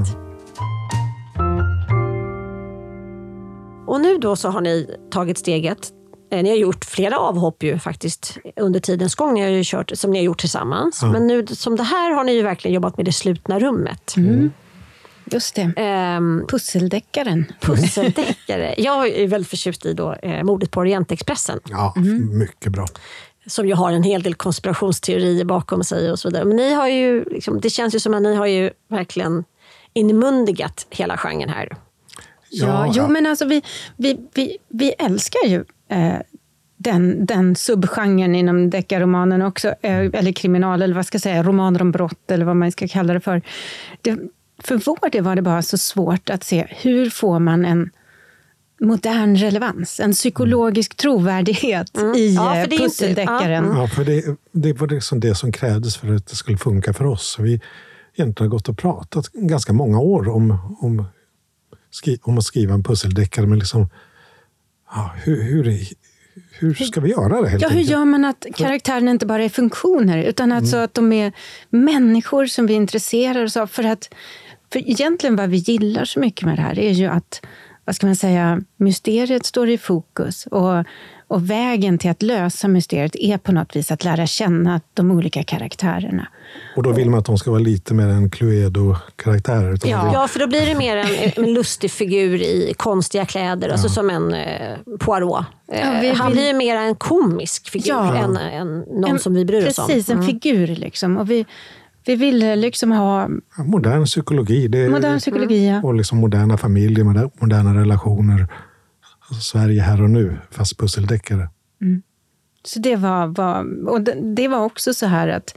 [3.88, 5.92] Och nu då så har ni tagit steget.
[6.34, 9.34] Eh, Ni har gjort flera avhopp ju faktiskt under tidens gång.
[9.34, 11.04] Ni har ju kört, som ni har gjort tillsammans.
[11.04, 14.16] Men nu som det här har ni ju verkligen jobbat med det slutna rummet.
[15.26, 15.74] Just det.
[15.78, 17.46] Ehm, Pusseldeckaren.
[17.62, 18.76] pusseldeckare.
[18.78, 21.60] Jag är väldigt förtjust i då, eh, mordet på Orientexpressen.
[21.70, 22.38] Ja, Mm.
[22.40, 22.86] mycket bra.
[23.48, 26.46] som ju har en hel del konspirationsteorier bakom sig och så vidare.
[26.46, 29.44] Men ni har ju, liksom, det känns ju som att ni har ju verkligen
[29.94, 31.76] inmundigat hela genren här.
[32.54, 33.08] Ja, Ja, jo ja.
[33.08, 33.62] men alltså vi,
[33.98, 36.20] vi, vi, vi älskar ju eh,
[36.78, 41.82] den, den subgenren inom deckarromanen också, eh, eller kriminal, eller vad ska jag säga, romaner
[41.82, 43.42] om brott, eller vad man ska kalla det för.
[44.02, 44.18] Det,
[44.64, 47.90] för vår del var det bara så svårt att se, hur får man en
[48.82, 52.34] modern relevans, en psykologisk trovärdighet i Mm.
[52.34, 53.66] Ja, för eh, pusseldeckaren.
[53.66, 56.94] ja, Ja, för det, det var liksom det som krävdes för att det skulle funka
[56.94, 57.36] för oss.
[57.40, 57.62] Vi
[58.16, 61.06] egentligen har gått och pratat ganska många år om, om,
[61.96, 63.46] skri, om att skriva en pusseldeckare.
[63.46, 63.90] Men liksom,
[64.90, 65.88] ja, hur, hur,
[66.60, 67.92] hur ska vi göra det helt Ja, hur enkelt?
[67.92, 71.34] gör man att karaktärerna inte bara är funktioner, utan alltså att de är
[71.70, 73.68] människor som vi intresserar oss av?
[73.68, 74.14] För, att,
[74.74, 77.46] för egentligen vad vi gillar så mycket med det här är ju att
[77.86, 80.84] vad ska man säga, mysteriet står i fokus och,
[81.28, 85.44] och vägen till att lösa mysteriet är på något vis att lära känna de olika
[85.44, 86.28] karaktärerna.
[86.76, 89.72] Och då vill man att de ska vara lite mer än Cluedo-karaktärer.
[89.72, 93.90] vill- Ja, för då blir det mer en, en lustig figur i konstiga kläder, alltså
[93.90, 95.46] som en eh, Poirot.
[95.72, 98.16] Eh, Ja, vi Han blir mer en komisk figur Ja.
[98.16, 99.88] än, än någon En- som vi bryr oss om.
[99.88, 101.18] Precis, en figur liksom.
[101.18, 101.46] Och vi,
[102.06, 104.68] vi ville liksom ha Ja, modern psykologi.
[104.68, 105.68] Det modern psykologi.
[105.68, 105.82] ja.
[105.84, 108.48] Och liksom moderna familjer, moder- moderna relationer.
[109.30, 111.50] Alltså Sverige här och nu, fast pusseldeckare.
[112.66, 115.56] Så det var, var, och det, det var också så här att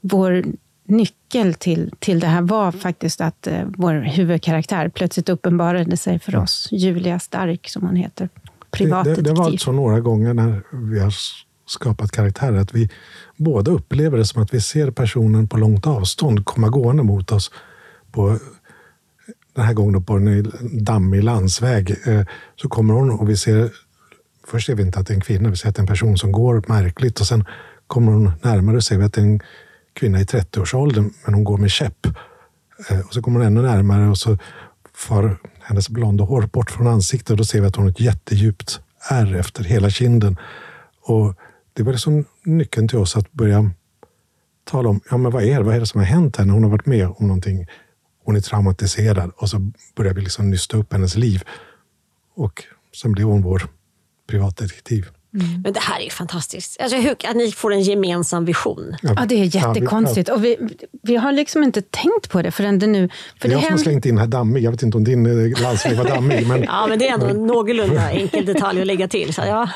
[0.00, 0.44] vår
[0.88, 6.36] nyckel till, till det här var faktiskt att eh, vår huvudkaraktär plötsligt uppenbarade sig för
[6.36, 6.68] oss.
[6.70, 8.28] Julia Stark, som hon heter.
[8.34, 9.24] Det, Privatdetektiv.
[9.24, 11.12] det, det var så några gånger när vi har
[11.66, 12.88] skapat karaktärer att vi
[13.38, 17.50] båda upplever det som att vi ser personen på långt avstånd komma gående mot oss
[18.12, 18.38] på
[19.54, 20.52] den här gången på en
[20.84, 21.96] dammig landsväg.
[22.06, 22.24] Eh,
[22.56, 23.70] så kommer hon och vi ser,
[24.46, 25.86] först ser vi inte att det är en kvinna, vi ser att det är en
[25.86, 27.44] person som går märkligt och sen
[27.86, 29.40] kommer hon närmare och ser vi att det är en
[29.92, 32.06] kvinna i 30-årsåldern men hon går med käpp.
[32.90, 34.38] Eh, och så kommer hon ännu närmare och så
[34.94, 38.00] far hennes blonda hår bort från ansiktet och då ser vi att hon har ett
[38.00, 40.36] jättedjupt ärr efter hela kinden.
[41.02, 41.34] Och
[41.78, 43.70] det var liksom nyckeln till oss att börja
[44.64, 45.64] tala om ja, men vad, är det?
[45.64, 46.52] vad är det som har hänt henne.
[46.52, 47.66] Hon har varit med om någonting.
[48.24, 51.42] Hon är traumatiserad och så börjar vi liksom nysta upp hennes liv.
[52.34, 52.64] Och
[52.96, 53.62] sen blev hon vår
[54.28, 55.06] privatdetektiv.
[55.64, 56.80] Men det här är ju fantastiskt.
[56.80, 58.96] Alltså, hur, att ni får en gemensam vision.
[59.02, 60.28] Ja, det är jättekonstigt.
[60.28, 60.56] Och vi,
[61.02, 63.08] vi har liksom inte tänkt på det förrän det nu...
[63.40, 64.62] För det är det jag som har händer, slängt in här dammig.
[64.62, 66.46] Jag vet inte om din eh, landsväg var dammig.
[66.48, 69.34] Men Ja, men det är ändå en någorlunda enkel detalj att lägga till.
[69.34, 69.68] Så, ja.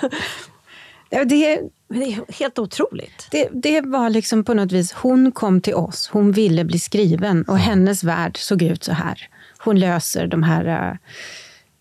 [1.14, 1.60] Ja, det,
[1.92, 3.28] Men det är helt otroligt.
[3.30, 7.42] det, det var liksom på något vis, hon kom till oss, hon ville bli skriven
[7.42, 9.28] och hennes värld såg ut så här.
[9.58, 10.90] Hon löser de här...
[10.90, 10.96] eh,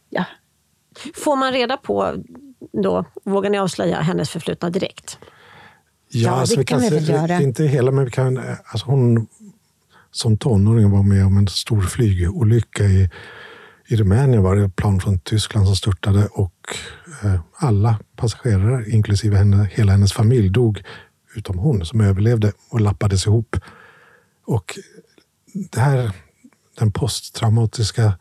[0.10, 0.26] Ja,
[1.16, 2.16] Får man reda på,
[2.84, 5.18] då, vågar ni avslöja hennes förflutna direkt?
[6.10, 7.42] Ja, alltså, det kan vi väl göra.
[7.42, 8.38] Inte hela, men vi kan...
[8.38, 9.28] eh, Alltså hon
[10.12, 13.10] som tonåring var med om en stor flygolycka i,
[13.92, 14.44] i Rumänien.
[14.44, 16.76] var det ett plan från Tyskland som störtade och
[17.24, 20.84] eh, alla passagerare, inklusive henne, hela hennes familj, dog
[21.36, 23.56] utom hon som överlevde och lappades ihop.
[24.46, 24.80] Och
[25.54, 26.12] det här,
[26.80, 28.14] den posttraumatiska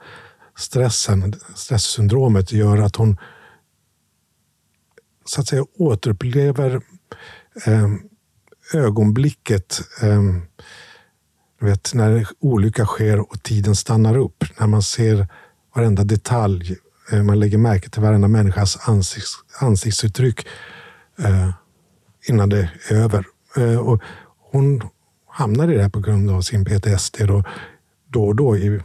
[0.58, 3.16] stressen, stresssyndromet gör att hon
[5.24, 6.80] så att säga återupplever
[7.66, 7.88] eh,
[8.74, 10.22] ögonblicket eh,
[11.60, 14.44] vet, när olycka sker och tiden stannar upp.
[14.60, 15.26] När man ser
[15.74, 16.76] varenda detalj.
[17.12, 20.46] Eh, man lägger märke till varenda människas ansikts, ansiktsuttryck
[21.18, 21.50] eh,
[22.28, 23.26] innan det är över.
[23.56, 24.02] Eh, och
[24.50, 24.82] hon
[25.28, 27.44] hamnar i det här på grund av sin PTSD då,
[28.06, 28.80] då och då i,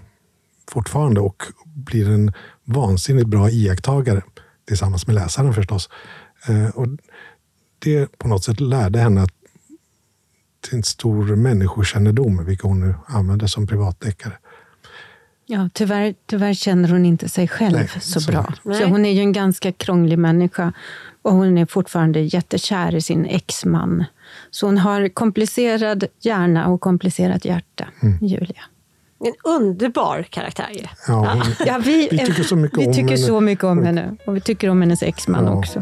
[0.72, 4.22] fortfarande och blir en vansinnigt bra iakttagare
[4.68, 5.90] tillsammans med läsaren förstås.
[6.48, 6.88] Eh, och
[7.80, 9.32] det på något sätt lärde henne att
[10.62, 14.38] till en stor människokännedom, vilket hon nu använder som privatdeckare
[15.46, 18.54] ja tyvärr, tyvärr känner hon inte sig själv Nej, så, så- bra.
[18.64, 18.82] Nej.
[18.82, 20.74] Så hon är ju en ganska krånglig människa.
[21.22, 24.04] Och hon är fortfarande jättekär i sin exman.
[24.52, 28.18] Så hon har komplicerad hjärna och komplicerat hjärta, Mm.
[28.26, 28.62] Julia.
[29.26, 30.84] En underbar karaktär ju.
[31.08, 33.18] Ja, Ja, vi, Vi tycker så mycket vi om tycker henne.
[33.18, 34.16] så mycket om henne.
[34.28, 35.52] Och vi tycker om hennes exman Ja.
[35.52, 35.82] också.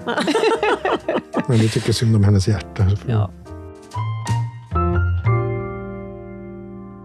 [1.48, 2.88] men vi tycker synd om hennes hjärta.
[3.08, 3.32] Ja.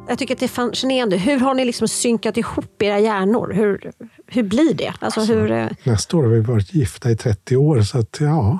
[0.08, 1.16] Jag tycker att det är fascinerande.
[1.16, 3.52] Hur har ni liksom synkat ihop era hjärnor?
[3.52, 3.92] Hur,
[4.26, 4.92] hur blir det?
[4.98, 8.58] Alltså, hur, eh, Nästa år har vi varit gifta i 30 år, så att ja.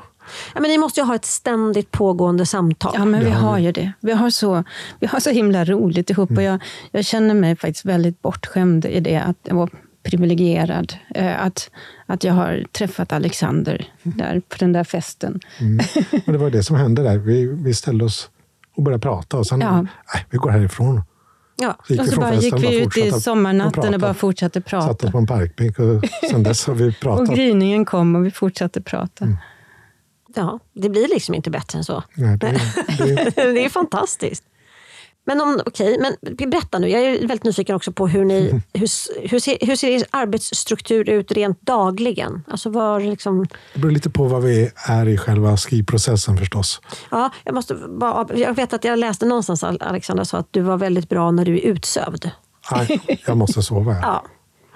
[0.54, 2.92] ja, men ni måste ju ha ett ständigt pågående samtal.
[2.94, 3.92] Ja, men vi har ju det.
[4.00, 4.64] Vi har så,
[5.00, 6.30] vi har så himla roligt ihop.
[6.30, 9.70] Och jag, jag känner mig faktiskt väldigt bortskämd i det, att jag var
[10.02, 10.94] privilegierad.
[11.14, 11.70] Eh, att,
[12.06, 15.40] att jag har träffat Alexander där på den där festen.
[15.60, 15.86] Mm.
[16.26, 17.18] Och det var det som hände där.
[17.18, 18.30] Vi, vi ställde oss
[18.76, 19.80] och började prata och sen, Ja.
[19.82, 21.02] nej, vi går härifrån.
[21.60, 21.72] Ja.
[21.78, 23.94] Och vi så bara gick vi ut i sommarnatten prata.
[23.94, 25.06] och bara fortsatte Satt prata.
[25.06, 27.34] oss på en parkbänk och sen dess har vi Och pratat.
[27.36, 29.24] gryningen kom och vi fortsatte prata.
[29.24, 29.36] Mm.
[30.34, 32.02] ja, det blir liksom inte bättre än så.
[32.14, 32.46] Nej, det,
[33.36, 34.44] det, det är fantastiskt.
[35.28, 36.16] Men om, okej, men
[36.50, 36.88] berätta nu.
[36.88, 38.62] Jag är väldigt nyfiken också på hur ni...
[38.72, 38.88] Hur,
[39.28, 42.44] hur, ser, hur ser er arbetsstruktur ut rent dagligen?
[42.48, 43.46] Alltså var liksom...
[43.74, 46.80] det beror lite på vad vi är i själva skrivprocessen förstås.
[47.10, 50.76] Ja, jag, måste bara, jag vet att jag läste någonstans, Alexandra sa att du var
[50.76, 52.30] väldigt bra när du är utsövd.
[52.72, 53.96] Nej, jag måste sova.
[54.02, 54.24] Ja.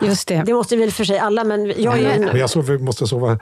[0.00, 0.42] Just det.
[0.46, 3.38] det måste vi väl för sig alla, men jag är Men ju jag måste sova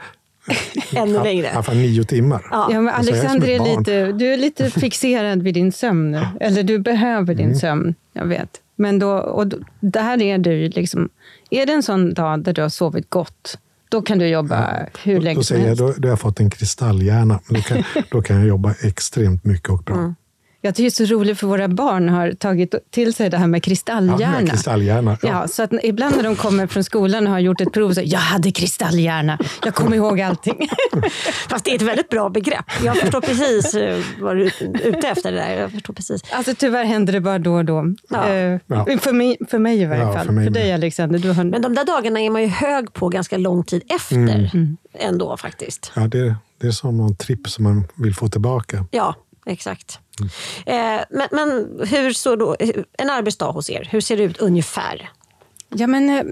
[0.95, 1.63] ännu i alla längre.
[1.63, 2.47] fall nio timmar.
[2.51, 2.67] Ja.
[2.71, 3.79] Ja, men Alltså, är Alexander är barn.
[3.79, 6.25] lite, du är lite fixerad vid din sömn nu.
[6.39, 7.35] Eller du behöver Mm.
[7.47, 8.49] din sömn, jag vet.
[8.75, 11.09] Men då, och då, där är du liksom...
[11.49, 13.57] Är det en sån dag där du har sovit gott,
[13.89, 15.95] då kan du jobba hur Då, länge då som säger jag, helst.
[15.95, 17.39] då, då har jag fått en kristalljärna.
[17.47, 19.95] Men Då kan, då kan jag jobba extremt mycket och bra.
[19.95, 20.15] Mm.
[20.63, 23.47] Jag tycker det är så roligt för våra barn har tagit till sig det här
[23.47, 24.39] med Ja, kristalljärna.
[24.39, 25.17] med kristalljärna.
[25.21, 25.29] Ja.
[25.29, 28.01] Ja, så att ibland när de kommer från skolan och har gjort ett prov så
[28.05, 30.69] jag hade kristalljärna, jag kommer ihåg allting.
[31.49, 32.65] Fast det är ett väldigt bra begrepp.
[32.83, 35.53] Jag förstår precis eh, vad du är ute efter det där.
[35.61, 36.21] Jag förstår precis.
[36.31, 37.85] Alltså tyvärr händer det bara då och då.
[38.09, 38.29] Ja.
[38.67, 38.85] Ja.
[38.99, 40.25] För, mig, för mig i varje Ja, fall.
[40.27, 40.73] för för dig med.
[40.75, 41.43] Alexander, du har...
[41.43, 44.11] Men de där dagarna är man ju hög på ganska lång tid efter
[44.53, 44.77] Mm.
[44.93, 45.91] ändå faktiskt.
[45.95, 48.85] Ja, det, det är som någon tripp som man vill få tillbaka.
[48.91, 49.99] Ja, exakt.
[50.65, 51.49] Eh, men, men
[51.87, 52.55] hur så då,
[52.97, 55.09] en arbetsdag hos er, hur ser det ut ungefär?
[55.69, 56.23] Ja, men, eh,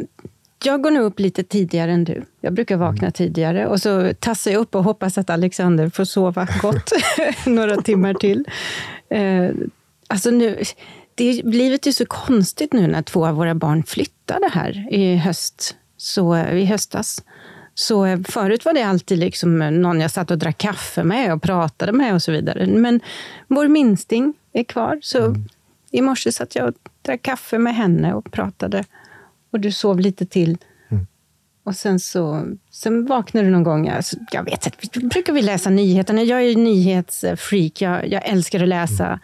[0.63, 2.23] jag går nog upp lite tidigare än du.
[2.41, 6.47] Jag brukar vakna tidigare och så tassar jag upp och hoppas att Alexander får sova
[6.62, 6.91] gott
[7.45, 8.45] några timmar till.
[9.10, 9.49] Eh,
[10.08, 10.63] alltså nu,
[11.15, 15.75] det, livet är så konstigt nu när två av våra barn flyttade här i, höst,
[15.97, 17.23] så, i höstas.
[17.80, 21.42] Så eh, förut var det alltid liksom någon jag satt och drack kaffe med och
[21.42, 22.68] pratade med och så vidare.
[22.68, 23.00] Men
[23.48, 25.00] vår minsting är kvar.
[25.02, 25.36] Så
[25.92, 28.84] i morse satt jag och drack kaffe med henne och pratade.
[29.52, 30.58] Och du sov lite till.
[31.63, 33.88] Och sen så sen vaknade du någon gång.
[33.88, 36.24] Alltså, jag vet inte, brukar vi läsa nyheterna?
[36.24, 37.82] Jag är ju nyhetsfreak.
[37.82, 39.20] Jag, jag älskar att läsa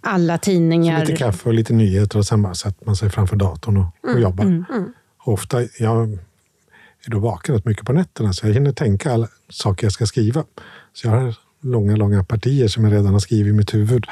[0.00, 1.00] alla Så tidningar.
[1.00, 4.20] lite kaffe och lite nyheter och sen bara sätter man sig framför datorn och, och
[4.20, 4.64] jobbar.
[5.18, 6.18] Och ofta, jag
[7.08, 10.06] är då vaken rätt mycket på nätterna så jag hinner tänka alla saker jag ska
[10.06, 10.44] skriva.
[10.92, 14.06] Så jag har långa, långa partier som jag redan har skrivit i mitt huvud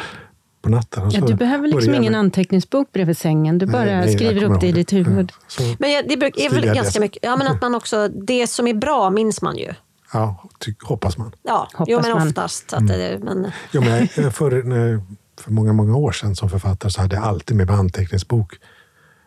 [0.62, 1.02] på natten.
[1.04, 3.59] Ja, så du behöver liksom ingen med- anteckningsbok bredvid sängen.
[3.59, 5.32] Du bara Nej, nej, jag skriver upp det i ditt huvud.
[5.59, 7.00] Ja, Men ja, det bruk- är väl ganska läsa.
[7.00, 9.72] mycket, ja men att man också, det som är bra minns man ju.
[10.12, 11.32] ja, ty, hoppas man.
[11.42, 12.28] Ja, Hoppas jo men man.
[12.28, 12.72] oftast.
[12.72, 15.02] Att det, men, Jo, men för, när,
[15.40, 18.54] för många, många år sedan som författare så hade jag alltid med mig anteckningsbok.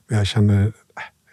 [0.07, 0.73] Men jag känner,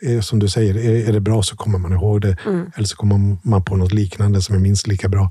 [0.01, 2.37] är, som du säger, är, är det bra så kommer man ihåg det.
[2.77, 5.31] Eller så kommer man på något liknande som är minst lika bra.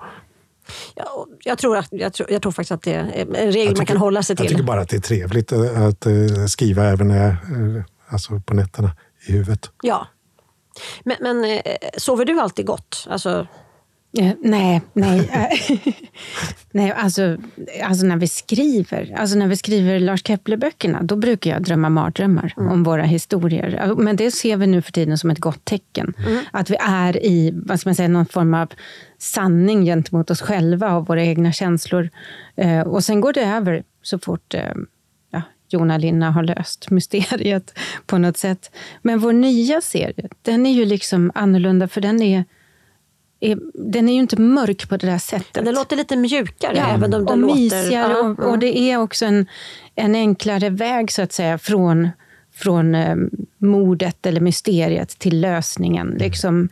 [0.95, 3.55] ja, och jag, tror att, jag, tror, jag tror faktiskt att det är en regel
[3.55, 4.65] Jag man tycker- kan hålla sig Jag tycker till.
[4.65, 7.29] bara att det är trevligt att, att eh, skriva även när jag,
[7.77, 8.91] eh, alltså på nätterna
[9.27, 9.69] i huvudet.
[9.81, 10.07] Ja.
[11.03, 11.61] Men, men eh,
[11.97, 13.07] sover du alltid gott?
[13.09, 13.45] Alltså, Eh,
[14.41, 15.29] nej, nej.
[15.33, 15.77] eh,
[16.71, 17.37] nej alltså,
[17.83, 22.53] alltså när vi skriver, alltså när vi skriver Lars Kepler-böckerna, då brukar jag drömma mardrömmar
[22.57, 23.93] om våra historier.
[23.97, 26.13] Men det ser vi nu för tiden som ett gott tecken.
[26.51, 28.67] Att vi är i vad ska man säga, någon form av
[29.17, 32.09] sanning gentemot oss själva och våra egna känslor.
[32.55, 34.61] Eh, Och sen går det över så fort eh,
[35.31, 37.73] ja, Jona Linna har löst mysteriet
[38.05, 38.71] på något sätt.
[39.01, 42.45] Men vår nya serie, den är ju liksom annorlunda för den är
[43.39, 45.65] är, den är ju inte mörk på det där sättet.
[45.65, 47.55] den låter lite mjukare även om och den låter...
[47.55, 48.13] mysigare.
[48.13, 49.45] ja, och, och det är också en,
[49.95, 52.09] en enklare väg så att säga från,
[52.53, 53.15] från eh,
[53.57, 56.15] mordet eller mysteriet till lösningen.
[56.19, 56.69] Liksom,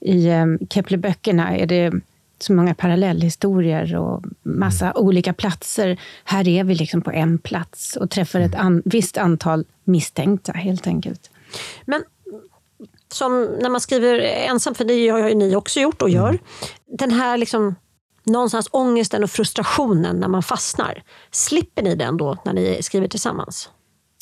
[0.00, 1.92] I eh, Kepler-böckerna är det
[2.38, 6.00] så många parallellhistorier och massa olika platser.
[6.24, 10.86] Här är vi liksom på en plats och träffar ett an, visst antal misstänkta helt
[10.86, 11.30] enkelt.
[11.84, 12.02] Men
[13.12, 16.38] som när man skriver ensam, för det har ju ni också gjort och gör.
[16.98, 17.74] Den här liksom,
[18.24, 21.02] någonstans ångesten och frustrationen när man fastnar.
[21.30, 23.70] Slipper ni den då när ni skriver tillsammans?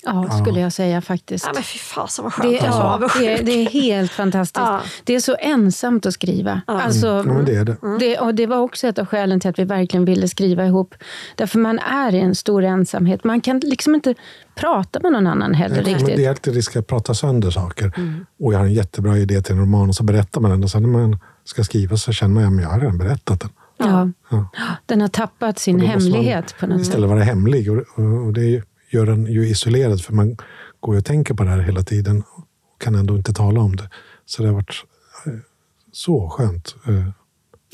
[0.05, 1.45] Ja, skulle jag säga faktiskt.
[1.47, 2.51] Ja, men fy fasen vad skönt.
[2.51, 4.67] Det, är ja, det, är, det är helt fantastiskt.
[4.67, 4.81] Ja.
[5.05, 6.61] Det är så ensamt att skriva.
[6.67, 7.77] Alltså, Ja, men det är det.
[8.00, 10.94] det, och det var också ett av skälen till att vi verkligen ville skriva ihop.
[11.35, 13.25] Därför man är i en stor ensamhet.
[13.25, 14.15] Man kan liksom inte
[14.55, 16.17] prata med någon annan heller Nej, men riktigt.
[16.17, 17.92] det är alltid risk att prata sönder saker.
[18.40, 20.65] Och jag har en jättebra idé till en roman och så berättar man den.
[20.65, 23.50] Och sen när man ska skriva så känner man att jag har redan berättat den.
[23.77, 24.09] Ja.
[24.31, 24.46] Ja.
[24.87, 26.81] Den har tappat sin måste man hemlighet på något.
[26.81, 27.71] Istället vara hemlig.
[27.73, 30.37] Och, och, och det gör den ju isolerad för man
[30.81, 32.45] går ju och tänker på det här hela tiden och
[32.81, 33.89] kan ändå inte tala om det.
[34.27, 34.85] Så det har varit
[35.27, 35.33] eh,
[35.93, 36.75] så skönt.
[36.89, 37.09] Eh,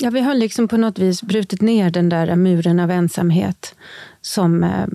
[0.03, 3.75] Ja, vi har liksom på något vis brutit ner den där muren av ensamhet
[4.21, 4.85] som, eh,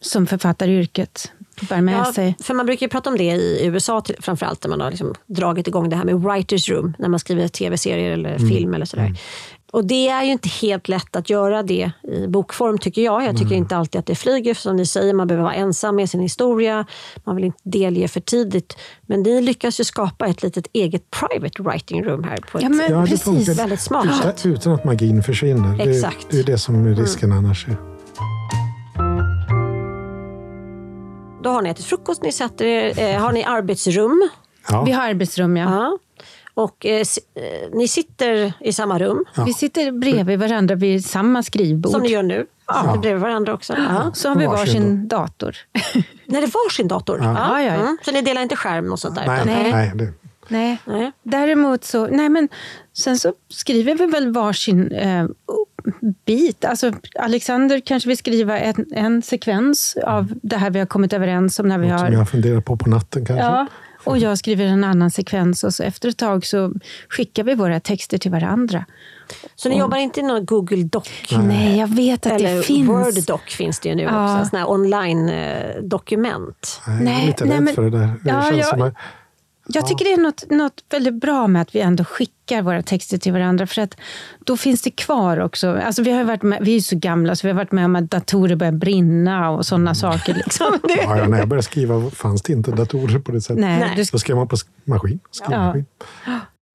[0.00, 1.32] som författaryrket
[1.68, 2.36] bär med Ja, sig.
[2.42, 5.68] för man brukar ju prata om det i USA framförallt när man har liksom dragit
[5.68, 8.48] igång det här med writers room när man skriver tv-serier eller Mm.
[8.48, 9.18] film eller sådär.
[9.76, 13.24] Och det är ju inte helt lätt att göra det i bokform tycker jag.
[13.24, 14.54] Jag tycker inte alltid att det flyger.
[14.54, 16.86] För som ni säger, man behöver vara ensam med sin historia.
[17.24, 18.76] Man vill inte delge för tidigt.
[19.06, 22.68] Men ni lyckas ju skapa ett litet eget private writing room här på ett Ja,
[22.68, 23.58] men Ja, det precis.
[23.58, 24.46] väldigt smart sätt.
[24.46, 25.76] Utan, att magin försvinner.
[25.76, 26.26] Det, Exakt.
[26.30, 27.66] det är det som är risken annars.
[31.42, 34.28] Då har ni ätit frukost, ni sätter er, eh, har ni arbetsrum.
[34.68, 34.82] Ja.
[34.84, 35.98] Vi har arbetsrum, ja.
[36.56, 36.62] Ja.
[36.62, 41.92] Och eh, eh, ni sitter i samma rum Vi sitter bredvid varandra vid samma skrivbord.
[41.92, 42.46] som ni gör nu.
[42.82, 43.74] Sitter bredvid varandra också.
[43.76, 44.10] Ja.
[44.14, 45.56] Så har vi Varsin varsin dator.
[46.26, 47.18] När det var sin dator?
[47.22, 47.74] Ja, ja, ja.
[47.74, 47.96] Mm.
[48.04, 49.26] Så ni delar inte skärm och sånt där?
[49.26, 49.72] Nej, nej.
[49.72, 49.92] Nej.
[49.94, 50.12] det,
[50.48, 50.78] Nej.
[50.84, 51.12] Nej.
[51.22, 52.48] Däremot så, nej men
[52.96, 55.26] sen så skriver vi väl varsin eh,
[56.24, 56.64] bit.
[56.64, 61.58] Alltså Alexander kanske vill skriva en, en sekvens av det här vi har kommit överens
[61.58, 62.14] om när vi något som har...
[62.14, 63.44] jag funderar på på natten kanske.
[63.44, 63.66] Ja,
[64.06, 66.72] och jag skriver en annan sekvens och så efter ett tag så
[67.08, 68.84] skickar vi våra texter till varandra.
[69.56, 71.08] Så ni jobbar inte i någon Google Doc?
[71.42, 72.88] Nej, jag vet att Eller det finns.
[72.88, 74.34] Word Doc finns det ju nu Ja.
[74.40, 74.50] också.
[74.50, 76.80] Sådana här online-dokument.
[77.00, 78.06] Nej, jag är lite nej, rädd men- för det där.
[78.06, 78.94] Det Ja, känns jag- som att,
[79.68, 83.18] Jag tycker det är något, något väldigt bra med att vi ändå skickar våra texter
[83.18, 83.66] till varandra.
[83.66, 83.96] För att
[84.44, 85.80] då finns det kvar också.
[85.84, 87.84] Alltså vi, har varit med, vi är ju så gamla så vi har varit med
[87.84, 90.34] om att datorer börjar brinna och sådana saker.
[90.34, 90.78] Liksom.
[90.88, 93.60] Ja, ja, när jag började skriva fanns det inte datorer på det sättet.
[93.60, 93.92] nej, Nej.
[93.96, 95.20] Du, Då skrev man på sk- maskin.
[95.30, 95.86] Skrivmaskin.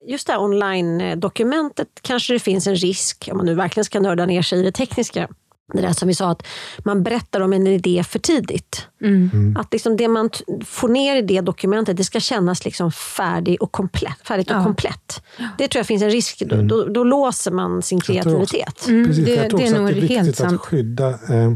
[0.07, 4.25] Just det här online-dokumentet kanske det finns en risk, om man nu verkligen ska nörda
[4.25, 5.27] ner sig i det tekniska.
[5.74, 6.43] Det där som vi sa, att
[6.86, 8.88] man berättar om en idé för tidigt.
[9.01, 9.57] mm.
[9.59, 10.30] Att liksom det man
[10.65, 14.63] får ner i det dokumentet, det ska kännas liksom färdig och komplett, färdigt och Ja.
[14.63, 15.24] komplett.
[15.57, 18.55] Det tror jag finns en risk, då, då, då låser man sin Jag tror också-
[18.55, 18.88] kreativitet.
[18.88, 20.61] Mm, Precis, det, jag tror det är också nog att det är helt viktigt att
[20.61, 21.53] skydda eh,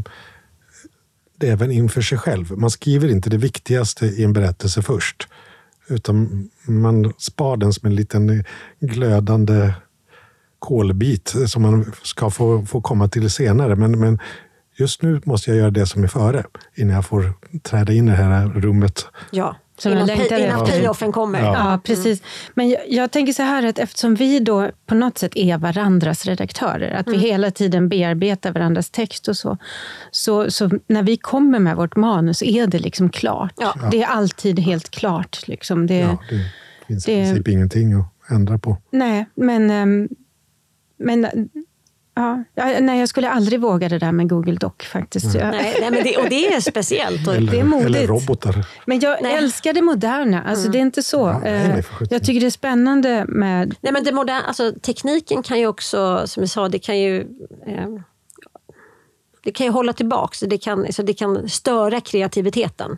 [1.38, 2.58] det även inför sig själv.
[2.58, 5.28] Man skriver inte det viktigaste i en berättelse först.
[5.88, 8.44] Utan man spar den som en liten
[8.80, 9.72] glödande
[10.66, 13.76] kolbit som man ska få, få komma till senare.
[13.76, 14.18] Men, men
[14.76, 16.44] just nu måste jag göra det som är före
[16.74, 19.06] innan jag får träda in i det här rummet.
[19.30, 19.56] Ja.
[19.78, 21.40] Som jag Innan, innan payoffen kommer.
[21.40, 21.52] Ja.
[21.54, 22.22] Ja, precis.
[22.54, 26.26] Men jag, jag tänker så här att eftersom vi då på något sätt är varandras
[26.26, 29.58] redaktörer, att vi hela tiden bearbetar varandras text och så,
[30.10, 33.52] så, så när vi kommer med vårt manus är det liksom klart.
[33.56, 33.74] Ja.
[33.90, 35.48] Det är alltid helt klart.
[35.48, 35.86] Liksom.
[35.86, 38.76] Det, Ja, det finns det- i princip ingenting att ändra på.
[38.90, 40.08] Nej, men...
[40.98, 41.48] men
[42.14, 45.34] ja, ja, nej, jag skulle aldrig våga det där med Google Doc faktiskt.
[45.34, 47.28] Jag, Nej, nej, men det, och det är speciellt.
[47.28, 47.86] Och, Eller, det är modigt.
[47.96, 48.66] eller robotar.
[48.86, 49.34] Men jag Nej.
[49.36, 50.42] älskar det moderna.
[50.42, 51.16] Alltså, Det är inte så.
[51.18, 53.74] Ja, nej, nej, Eh, jag tycker det är spännande med...
[53.80, 57.20] Nej, men det moderna, alltså, tekniken kan ju också, som vi sa, det kan ju
[57.66, 57.88] eh,
[59.44, 62.96] det kan ju hålla tillbaks, det kan, så det kan störa kreativiteten.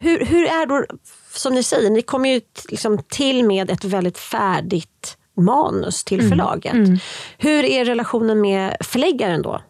[0.00, 0.84] Hur, hur är då,
[1.32, 6.28] som ni säger, ni kommer ju t- liksom till med ett väldigt färdigt manus till
[6.28, 7.00] förlaget.
[7.38, 9.60] Hur är relationen med förläggaren då?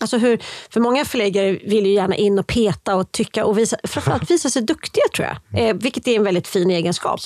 [0.00, 0.38] Alltså hur,
[0.70, 4.50] för många förläggare vill ju gärna in och peta och tycka och visa, framförallt visa
[4.50, 5.68] sig duktiga tror jag.
[5.68, 7.20] Eh, vilket är en väldigt fin egenskap.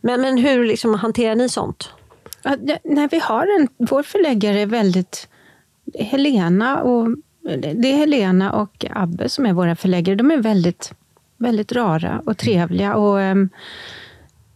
[0.00, 1.88] Men, men hur liksom hanterar ni sånt?
[2.42, 5.28] Ja, ja, nej, vi har en, vår förläggare är väldigt...
[5.98, 7.08] Helena och,
[7.74, 10.16] det är Helena och Abbe som är våra förläggare.
[10.16, 10.92] De är väldigt,
[11.38, 12.94] väldigt rara och trevliga.
[12.94, 13.48] Och, ehm,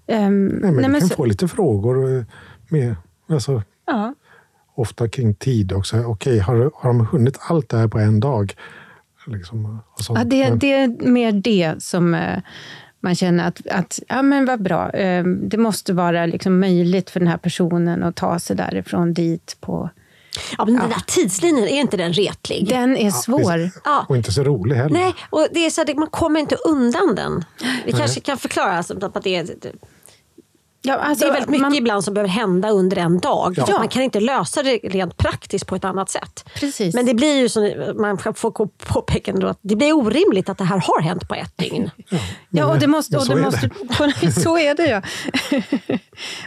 [0.06, 2.24] ehm, Nej, men nej, men kan så- få lite frågor eh,
[2.68, 2.96] med,
[3.28, 4.14] alltså, ja.
[4.74, 6.02] ofta kring tid också.
[6.04, 8.54] Okej, har, har de hunnit allt det här på en dag?
[9.26, 10.18] Liksom, och sånt.
[10.18, 12.38] Ja, det, det är mer det som eh,
[13.00, 14.90] man känner att, att ja, men vad bra.
[14.90, 19.56] Eh, Det måste vara liksom möjligt för den här personen att ta sig därifrån dit.
[19.60, 19.90] på...
[20.58, 22.68] Ja, men Den där tidslinjen, är inte den retlig?
[22.68, 23.70] Den är svår.
[23.84, 24.06] Ja.
[24.08, 24.98] Och inte så rolig heller.
[24.98, 27.44] Nej, och det är så att man kommer inte undan den.
[27.84, 29.46] Vi kanske kan förklara alltså, att det är,
[30.86, 33.54] Ja, alltså, det är väldigt mycket man, ibland som behöver hända under en dag.
[33.56, 33.78] Ja.
[33.78, 36.44] Man kan inte lösa det rent praktiskt på ett annat sätt.
[36.54, 36.94] Precis.
[36.94, 40.64] Men det blir ju, som man får påpeka ändå, att det blir orimligt att det
[40.64, 41.90] här har hänt på ett dygn.
[42.50, 43.16] Ja, och det måste...
[43.16, 45.02] Och så det är måste så är det, ja.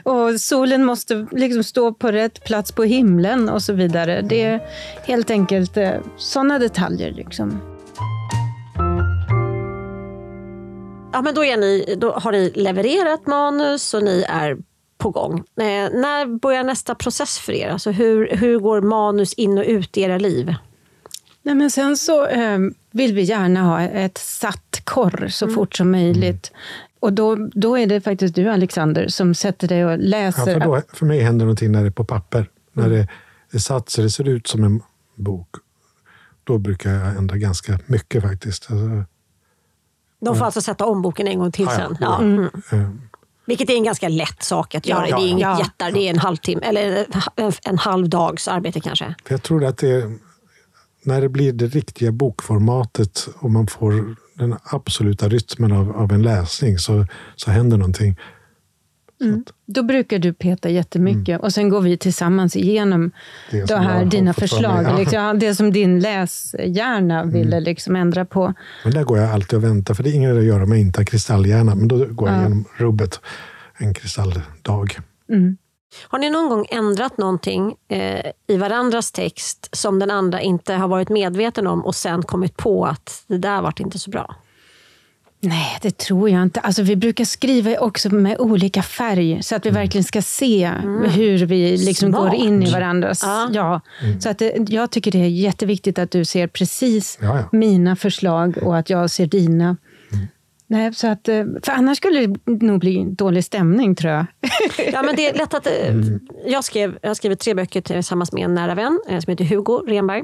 [0.11, 4.21] och solen måste liksom stå på rätt plats på himlen och så vidare.
[4.21, 4.61] Det är
[5.03, 7.11] helt enkelt eh, sådana detaljer.
[7.11, 7.76] Liksom.
[11.13, 14.57] Ja, men då, är ni, då har ni levererat manus och ni är
[14.97, 15.37] på gång.
[15.37, 17.69] Eh, när börjar nästa process för er?
[17.69, 20.55] Alltså hur, hur går manus in och ut i era liv?
[21.41, 22.59] Nej, men sen så eh,
[22.91, 26.51] vill vi gärna ha ett satt korr så fort som möjligt.
[26.99, 30.43] Och då, då är det faktiskt du, Alexander, som sätter dig och Ja, läser.
[30.53, 32.49] för, då, för mig händer någonting när det är på papper.
[32.73, 33.07] När det
[33.51, 34.81] är satt så det ser ut som en
[35.15, 35.49] bok.
[36.43, 38.71] Då brukar jag ändra ganska mycket faktiskt.
[38.71, 39.03] Alltså,
[40.21, 41.75] De får alltså sätta om boken en gång till ja.
[41.75, 41.97] sen.
[41.99, 42.19] Ja.
[42.19, 42.49] Mm.
[42.71, 42.83] Mm.
[42.85, 42.89] Eh,
[43.45, 45.09] Vilket är en ganska lätt sak att göra.
[45.09, 45.59] Ja, det är inget ja.
[45.59, 47.05] jättar, det är en halvtimme eller
[47.35, 49.15] en, en halv dags arbete kanske.
[49.29, 50.11] Jag tror att det,
[51.03, 56.21] när det blir det riktiga bokformatet och man får den absoluta rytmen av, av en
[56.21, 57.05] läsning så,
[57.35, 58.15] så händer någonting.
[59.21, 63.11] Att Då brukar du peta jättemycket och sen går vi tillsammans igenom
[63.51, 63.65] Mm.
[63.65, 64.83] Det här, dina förslag.
[64.83, 64.97] mig, ja.
[64.99, 67.31] Liksom, det som din läshjärna Mm.
[67.33, 68.53] ville liksom ändra på.
[68.83, 70.71] Men där går jag alltid och väntar, för det är ingen idé att göra om
[70.71, 71.75] jag inte har kristallhjärna.
[71.75, 72.41] Men då går jag Ja.
[72.41, 73.19] igenom rubbet
[73.77, 74.97] en kristalldag.
[75.29, 75.57] Mm.
[76.07, 80.87] Har ni någon gång ändrat någonting eh, i varandras text som den andra inte har
[80.87, 84.35] varit medveten om och sen kommit på att det där vart inte så bra?
[85.47, 86.59] Nej, det tror jag inte.
[86.59, 90.71] Alltså, vi brukar skriva också med olika färg så att vi verkligen ska se
[91.09, 92.31] hur vi liksom Smart.
[92.31, 93.21] går in i varandras...
[93.23, 93.49] Ja.
[93.53, 93.81] Ja.
[94.19, 97.49] Så att det, jag tycker det är jätteviktigt att du ser precis Ja, ja.
[97.51, 99.77] mina förslag och att jag ser dina.
[100.69, 104.25] Nej, så att, eh, för annars skulle det nog bli dålig stämning, tror jag.
[104.93, 105.95] Ja, men det är lätt att, eh,
[106.45, 109.45] jag, skrev, jag har skrivit tre böcker tillsammans med en nära vän eh, som heter
[109.45, 110.23] Hugo Renberg.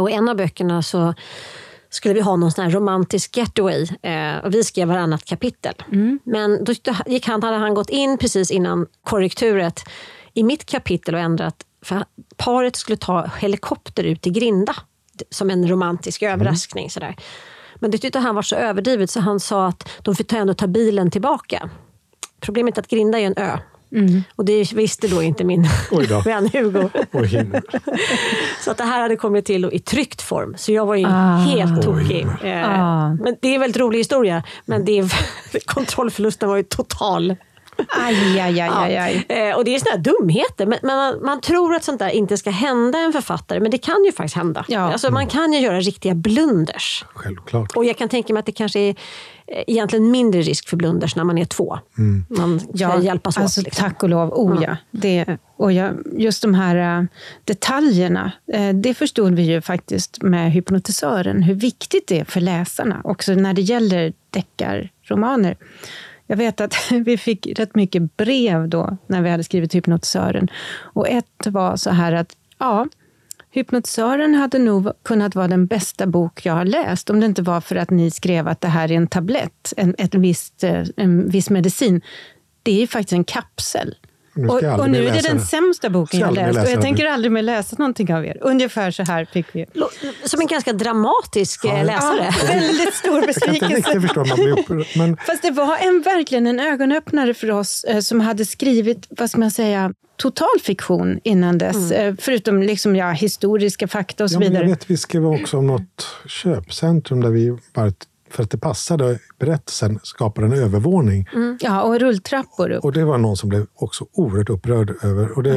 [0.00, 1.14] Och I en av böckerna så
[1.96, 3.86] skulle vi ha någon sån här romantisk getaway.
[4.02, 5.74] Eh, och vi skrev varannat kapitel.
[6.24, 6.72] Men då
[7.06, 9.80] gick han, hade han gått in precis innan korrekturet
[10.34, 11.56] i mitt kapitel och ändrat.
[11.82, 12.04] För
[12.36, 14.74] paret skulle ta helikopter ut i Grinda
[15.30, 16.90] som en romantisk överraskning.
[16.90, 17.16] Sådär.
[17.74, 20.54] Men det tyckte han var så överdrivet så han sa att de fick ta ändå
[20.54, 21.70] ta bilen tillbaka.
[22.40, 23.58] Problemet är att Grinda är en ö.
[24.36, 26.20] Och det visste då inte min Oj då.
[26.24, 26.88] vän Hugo.
[27.12, 27.62] Hin-
[28.64, 30.54] Så att det här hade kommit till i tryckt form.
[30.58, 31.36] Så jag var ju Ah.
[31.36, 32.26] helt tokig.
[32.42, 33.08] Eh, Ah.
[33.14, 34.42] Men det är en väldigt rolig historia.
[34.64, 35.12] Men det är,
[35.66, 37.36] kontrollförlusten var ju total.
[37.88, 39.26] Aj, aj, aj, aj, aj.
[39.28, 40.66] Eh, och det är här dumheter.
[40.66, 43.60] Men, men man, man tror att sånt där inte ska hända en författare.
[43.60, 44.64] Men det kan ju faktiskt hända.
[44.68, 44.80] Ja.
[44.80, 47.04] Alltså, man kan ju göra riktiga blunders.
[47.14, 47.76] Självklart.
[47.76, 48.90] Och jag kan tänka mig att det kanske är
[49.46, 51.78] eh, egentligen mindre risk för blunders när man är två.
[52.28, 53.64] Man ska hjälpas alltså, åt.
[53.64, 53.84] Liksom.
[53.84, 54.32] Tack och lov.
[54.32, 54.76] Oh, ja.
[54.90, 57.04] Det, och jag, just de här äh,
[57.44, 63.00] detaljerna, äh, det förstod vi ju faktiskt med hypnotisören, hur viktigt det är för läsarna,
[63.04, 65.56] också när det gäller deckarromaner.
[66.26, 70.48] Jag vet att vi fick rätt mycket brev då, när vi hade skrivit hypnotisören.
[70.78, 72.86] Och ett var så här att, ja,
[73.50, 77.60] Hypnotisören hade nog kunnat vara den bästa bok jag har läst om det inte var
[77.60, 81.28] för att ni skrev att det här är en tablett, en, ett visst, eh, en
[81.28, 82.00] viss medicin.
[82.62, 83.94] Det är ju faktiskt en kapsel.
[84.36, 86.58] Nu Och, och nu är det den sämsta boken jag läst.
[86.58, 88.38] Och jag tänker aldrig mer läsa någonting av er.
[88.40, 89.66] Ungefär så här fick vi.
[90.24, 91.82] Som en ganska dramatisk eh, Ja.
[91.82, 92.30] läsare.
[92.48, 94.00] Väldigt stor besvikelse.
[94.00, 94.86] förstå man blir upprörd.
[94.96, 99.30] Men Fast det var en, verkligen en ögonöppnare för oss eh, som hade skrivit, vad
[99.30, 101.90] ska man säga, total fiktion innan dess.
[101.90, 104.68] Eh, förutom liksom, ja, historiska fakta och så ja, men jag vidare.
[104.70, 107.92] vet, vi skrev också om något köpcentrum där vi bara
[108.36, 111.28] för att det passade berättelsen skapade en övervåning.
[111.60, 112.84] Ja, och rulltrappor upp.
[112.84, 115.36] Och det var någon som blev också oerhört upprörd över.
[115.36, 115.54] Och, det,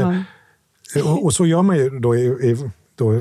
[0.96, 1.02] Ja.
[1.04, 3.12] och, och så gör man ju då i, i då,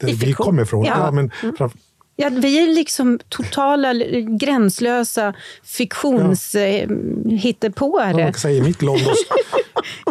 [0.00, 0.84] där vi kommer ifrån.
[0.84, 0.94] Ja.
[0.98, 1.10] Ja.
[1.10, 1.78] men framför,
[2.16, 3.94] Ja, vi är liksom totala,
[4.40, 8.12] gränslösa fiktions eh, vad hittepåare.
[8.12, 9.14] man kan säga, I mitt London,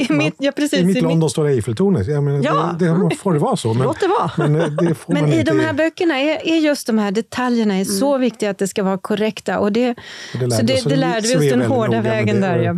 [0.10, 2.08] I mitt, ja, precis, i mitt i mitt- London står Eiffeltornet.
[2.08, 2.76] Jag menar, Ja.
[2.80, 3.74] det, det får det vara så.
[3.74, 4.32] Men, Låt det vara.
[4.38, 6.98] Men, eh, det får Men man i inte, de här böckerna är, är just de
[6.98, 9.60] här detaljerna är så viktiga att det ska vara korrekta.
[9.60, 10.78] Och det, Och det lärde så det.
[10.78, 12.48] Så det vi- lärde vi oss den hårda vägen det.
[12.48, 12.58] där.
[12.60, 12.74] Ja.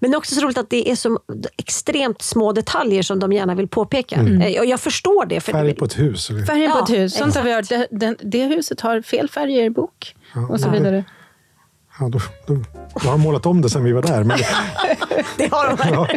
[0.00, 1.18] Men det är också så roligt att det är så
[1.56, 4.16] extremt små detaljer som de gärna vill påpeka.
[4.16, 5.40] Eh, Och jag förstår det.
[5.40, 6.26] För Färg på ett hus.
[6.28, 7.68] Färgen på Ja, ett hus, sånt har vi hört.
[7.90, 10.14] Det, det huset har fel färg i bok.
[10.50, 11.04] Och så vidare.
[12.02, 12.54] Ja, då, då,
[12.94, 14.24] då har de målat om det sen vi var där.
[14.24, 14.38] Men,
[15.38, 16.08] det har de ja,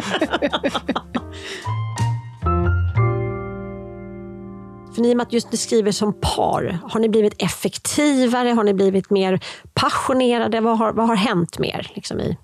[4.94, 8.48] För ni, i och med att just ni skriver som par, har ni blivit effektivare?
[8.48, 9.40] Har ni blivit mer
[9.74, 10.60] passionerade?
[10.60, 11.92] Vad har, vad har hänt mer?
[11.94, 12.36] Liksom i?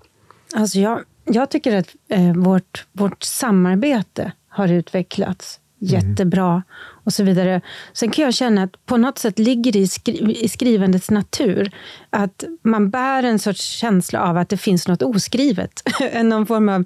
[0.55, 6.63] Alltså jag, jag tycker att eh, vårt, vårt samarbete har utvecklats jättebra
[7.03, 7.61] och så vidare.
[7.93, 11.71] Sen kan jag känna att på något sätt ligger det i, skri, i skrivandets natur
[12.09, 15.83] att man bär en sorts känsla av att det finns något oskrivet.
[16.23, 16.83] Någon form av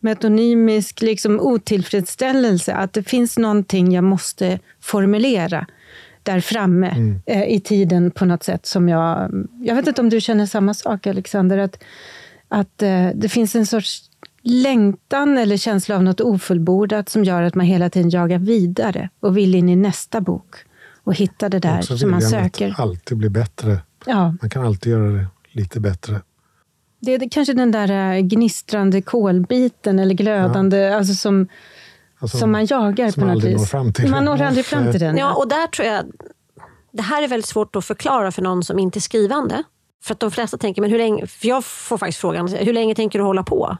[0.00, 2.74] metonymisk liksom, otillfredsställelse.
[2.74, 5.66] Att det finns någonting jag måste formulera
[6.22, 8.66] där framme eh, i tiden på något sätt.
[8.66, 9.30] som Jag
[9.60, 11.58] jag vet inte om du känner samma sak, Alexander?
[11.58, 11.84] Att,
[12.48, 14.10] att eh, det finns en sorts
[14.42, 19.36] längtan eller känsla av något ofullbordat som gör att man hela tiden jagar vidare och
[19.36, 20.54] vill in i nästa bok
[21.04, 22.70] och hitta det där som man söker.
[22.70, 23.78] att alltid bli bättre.
[24.06, 26.20] Ja, Man kan alltid göra det lite bättre.
[27.00, 31.48] det är kanske den där eh, gnistrande kolbiten eller glödande, alltså som,
[32.18, 33.56] Alltså, som man jagar som på något vis.
[33.58, 34.10] når fram till.
[34.10, 35.16] Man når aldrig fram till den.
[35.16, 36.04] Ja, och där tror jag...
[36.92, 39.62] Det här är väldigt svårt att förklara för någon som inte är skrivande.
[40.04, 42.94] För att de flesta tänker, men hur länge, för jag får faktiskt frågan, hur länge
[42.94, 43.76] tänker du hålla på?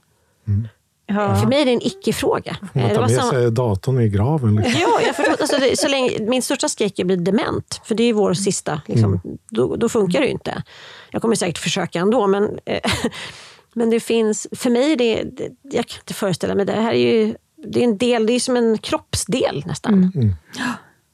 [1.07, 1.37] Ja.
[1.37, 2.57] För mig är det en icke-fråga.
[2.73, 4.55] Får man Det ta var med samma- sig datorn i graven?
[4.57, 4.81] Liksom.
[4.81, 5.37] Ja, jag förstår.
[5.41, 7.81] Alltså, det, så länge, min största skräck är att bli dement.
[7.85, 8.83] För det är vår sista.
[8.87, 9.21] Liksom,
[9.51, 10.63] då, då funkar det ju inte.
[11.11, 12.27] Jag kommer säkert försöka ändå.
[12.27, 12.81] Men, eh,
[13.75, 16.67] men det finns, för mig, är det, det, jag kan inte föreställa mig.
[16.67, 17.35] Det här är ju
[17.67, 20.13] det är en del, det är som en kroppsdel nästan.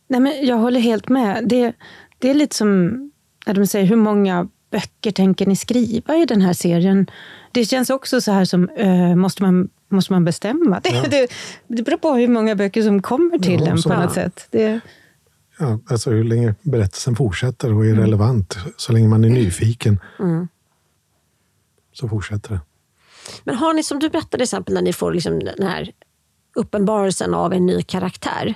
[0.09, 1.49] Nej, men jag håller helt med.
[1.49, 1.73] Det,
[2.19, 2.89] det är lite som
[3.47, 7.11] när de säger, hur många böcker tänker ni skriva i den här serien?
[7.53, 10.81] Det känns också så här som, eh, måste, man, måste man bestämma?
[10.85, 11.29] Det, det,
[11.67, 14.11] det beror på hur många böcker som kommer till Ja, en på något Ja.
[14.11, 14.47] sätt.
[14.51, 14.81] Det,
[15.61, 18.57] Ja, alltså hur länge berättelsen fortsätter och är relevant.
[18.77, 20.01] Så länge man är nyfiken
[21.93, 22.61] så fortsätter det.
[23.45, 25.91] Men har ni, som du berättade till exempel, när ni får liksom den här
[26.57, 28.55] uppenbarelsen av en ny karaktär.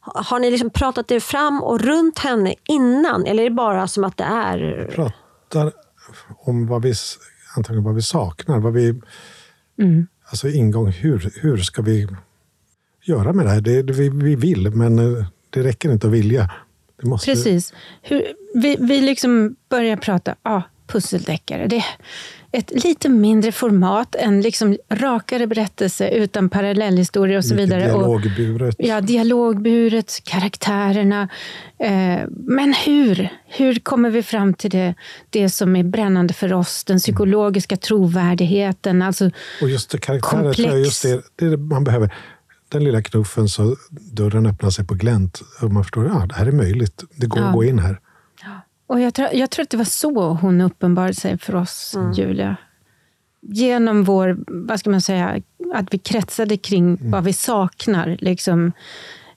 [0.00, 3.26] Har ni liksom pratat er fram och runt henne innan?
[3.26, 4.90] Eller är det bara som att det är...
[4.94, 5.72] pratar
[6.38, 6.94] om vad vi,
[7.56, 8.58] antagligen vad vi saknar.
[8.58, 9.00] Vad vi,
[10.28, 12.08] Alltså ingång, hur, hur ska vi
[13.02, 13.60] göra med det här?
[13.60, 16.50] Det, det, vi, vi vill, men eh, det räcker inte att vilja.
[17.02, 17.74] Måste, Precis.
[18.02, 18.22] Hur,
[18.54, 21.66] vi, vi liksom börjar prata ah, pusseldeckare.
[21.66, 21.84] Det är
[22.52, 27.92] ett lite mindre format, en liksom rakare berättelse utan parallellhistorier och så vidare.
[27.92, 28.76] Och, dialogburet.
[28.78, 31.28] ja, dialogburet, karaktärerna.
[31.78, 33.28] Eh, men hur?
[33.46, 34.94] Hur kommer vi fram till det,
[35.30, 36.84] det som är brännande för oss?
[36.84, 39.02] Den psykologiska trovärdigheten.
[39.02, 39.30] Alltså,
[39.62, 42.14] Och just det, karaktärer tror jag just det, det är det man behöver.
[42.68, 43.76] Den lilla knuffen så
[44.12, 47.04] dörren öppnar sig på glänt och man förstår att ja, det här är möjligt.
[47.16, 47.46] Det går Ja.
[47.48, 47.98] att gå in här.
[48.86, 52.56] Och jag, tror, jag tror att det var så hon uppenbarade sig för oss, Julia.
[53.42, 55.40] Genom vår, vad ska man säga,
[55.74, 58.16] att vi kretsade kring vad vi saknar.
[58.20, 58.72] Liksom,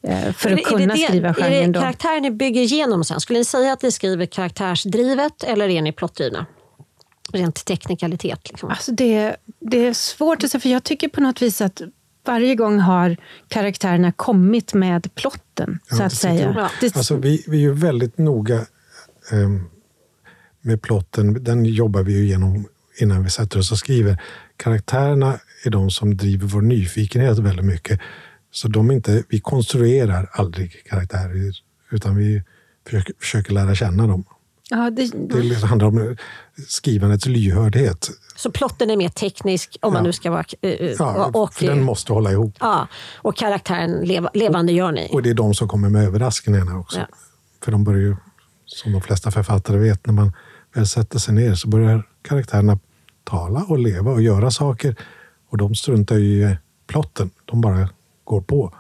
[0.04, 1.72] eh, för Är att kunna är det, skriva Är genren.
[1.72, 1.82] det Då.
[1.82, 3.20] karaktärer ni bygger igenom sen?
[3.20, 6.46] Skulle ni säga att ni skriver karaktärsdrivet eller är ni plottdrivna?
[7.34, 8.50] Rent teknikalitet.
[8.50, 8.70] Liksom.
[8.70, 11.82] Alltså det, det är svårt att säga, för jag tycker på något vis att
[12.26, 16.54] varje gång har karaktärerna kommit med plotten, Ja, så att säga.
[16.58, 16.70] Ja.
[16.82, 18.66] Det, Alltså, vi, vi är ju väldigt noga
[20.62, 21.44] med plotten.
[21.44, 22.68] Den jobbar vi ju igenom
[23.02, 24.22] innan vi sätter oss och skriver.
[24.58, 28.00] Karaktärerna är de som driver vår nyfikenhet väldigt mycket.
[28.52, 31.52] Så de är inte, vi konstruerar aldrig karaktärer,
[31.92, 32.44] utan vi
[32.86, 34.24] försöker, försöker lära känna dem.
[34.70, 36.16] ja, det, Det liksom handlar om
[36.68, 38.10] skrivandets lyhördhet.
[38.36, 40.08] Så plotten är mer teknisk om man Ja.
[40.08, 40.44] nu ska vara...
[40.62, 42.56] eh, eh, Ja, och, för den måste hålla ihop.
[42.60, 45.10] ja, och karaktären leva, levande gör ni.
[45.12, 47.00] Och det är de som kommer med överraskningarna också.
[47.00, 47.06] Ja.
[47.64, 48.16] För de börjar ju,
[48.70, 50.34] som de flesta författare vet, när man
[50.74, 52.80] väl sätter sig ner så börjar karaktärerna
[53.24, 54.96] tala och leva och göra saker.
[55.50, 56.58] Och de struntar ju i
[56.88, 57.30] plotten.
[57.46, 57.90] De bara
[58.24, 58.74] går på.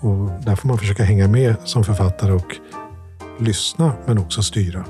[0.00, 2.56] Och där får man försöka hänga med som författare och
[3.38, 4.84] lyssna men också styra.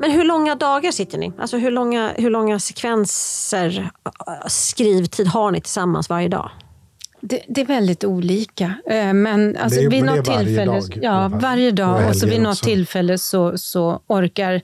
[0.00, 1.32] Men hur långa dagar sitter ni?
[1.38, 3.90] Alltså hur långa, hur långa sekvenser
[4.26, 6.50] äh, skrivtid har ni tillsammans varje dag?
[7.20, 8.74] Det, det är väldigt olika.
[8.90, 11.74] Eh, Men alltså Det vid men det är något varje tillfälle, dag, ja, varje Och
[11.74, 12.08] dag.
[12.08, 12.64] Och så vid något också.
[12.64, 14.62] tillfälle så, så orkar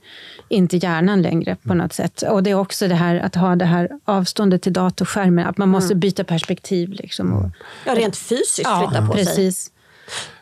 [0.49, 2.23] inte hjärnan längre på något sätt.
[2.23, 5.47] Och det är också det här att ha det här avståndet till datorskärmen.
[5.47, 6.91] Att man måste byta perspektiv.
[6.91, 7.33] Liksom.
[7.33, 7.51] Och,
[7.87, 9.25] Ja, rent fysiskt ja, flytta på sig.
[9.25, 9.71] precis.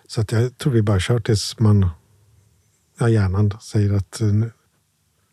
[0.08, 1.90] Så att jag tror vi bara kör tills man,
[3.00, 4.28] ja, hjärnan säger att eh,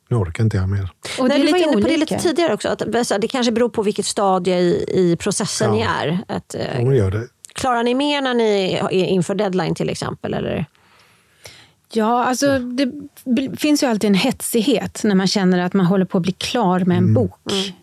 [0.09, 0.89] nu, orkar inte jag mer.
[1.19, 2.69] Och Nej, det är du var lite inne på det lite tidigare också.
[2.69, 5.87] Att, det kanske beror på vilket stadie i, i processen ni Ja.
[6.01, 6.19] är.
[6.27, 7.27] Att, eh, Hon gör det.
[7.53, 10.33] klarar ni mer när ni är inför deadline till exempel?
[10.33, 10.65] Eller?
[11.93, 12.91] Ja, alltså det
[13.59, 16.79] finns ju alltid en hetsighet när man känner att man håller på att bli klar
[16.79, 17.33] med en bok.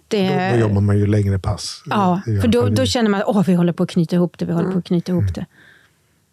[0.08, 1.82] Det, Då, då jobbar man ju längre pass.
[1.86, 4.44] ja, för då, då känner man att vi håller på att knyta ihop det.
[4.44, 5.46] Vi håller på att knyta ihop det.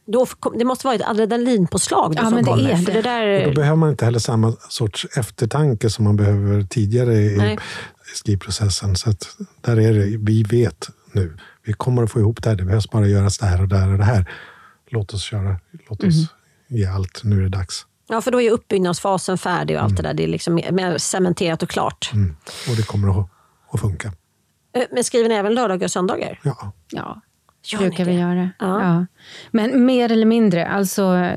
[0.06, 0.28] Då,
[0.60, 2.12] det måste vara ett adrenalinpåslag.
[2.16, 3.02] då Ja, som men det kommer, är för det.
[3.02, 3.38] det.
[3.38, 7.58] Och då där, behöver man inte heller samma sorts eftertanke som man behöver tidigare i,
[8.16, 8.96] skrivprocessen.
[8.96, 9.28] Så att
[9.62, 11.38] där är det, vi vet nu.
[11.66, 12.56] Vi kommer att få ihop det här.
[12.58, 14.30] Det behövs bara göras det här och det här och det här.
[14.90, 15.60] Låt oss köra.
[15.90, 16.14] Låt oss
[16.68, 17.22] ge allt.
[17.24, 17.86] Nu är det dags.
[18.10, 20.14] ja, för då är uppbyggnadsfasen färdig och allt det där.
[20.14, 22.12] Det är liksom mer, mer cementerat och klart.
[22.14, 22.36] Mm.
[22.70, 23.30] Och det kommer att,
[23.72, 24.14] att funka.
[24.76, 26.40] Eh, Men skriver ni även lördagar och söndagar?
[26.44, 26.72] Ja.
[26.90, 27.22] Ja,
[27.66, 28.50] Gör brukar vi göra.
[28.60, 28.84] Ja.
[28.84, 29.06] Ja.
[29.52, 30.68] Men mer eller mindre.
[30.68, 31.32] Alltså,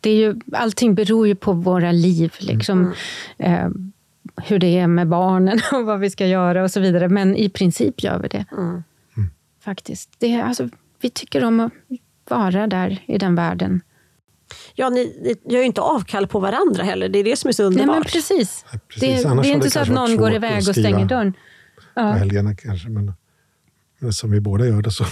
[0.00, 2.34] det är ju, allting beror ju på våra liv.
[2.38, 2.92] Liksom,
[3.38, 3.68] eh,
[4.36, 7.08] hur det är med barnen och vad vi ska göra och så vidare.
[7.08, 8.44] Men i princip gör vi det.
[9.64, 10.10] Faktiskt.
[10.18, 10.68] Det är, alltså,
[11.00, 11.72] vi tycker om att
[12.28, 13.80] vara där i den världen.
[14.74, 17.08] Ja, ni, ni gör ju inte avkall på varandra heller.
[17.08, 17.96] Det är det som är så Nej, underbart.
[17.96, 18.64] men precis.
[18.72, 19.22] Ja, precis.
[19.22, 21.34] Det, det är inte så att någon går iväg och stänger dörren.
[21.94, 22.88] På helgerna kanske.
[22.88, 23.12] Men
[24.10, 25.04] Som vi båda gör det så.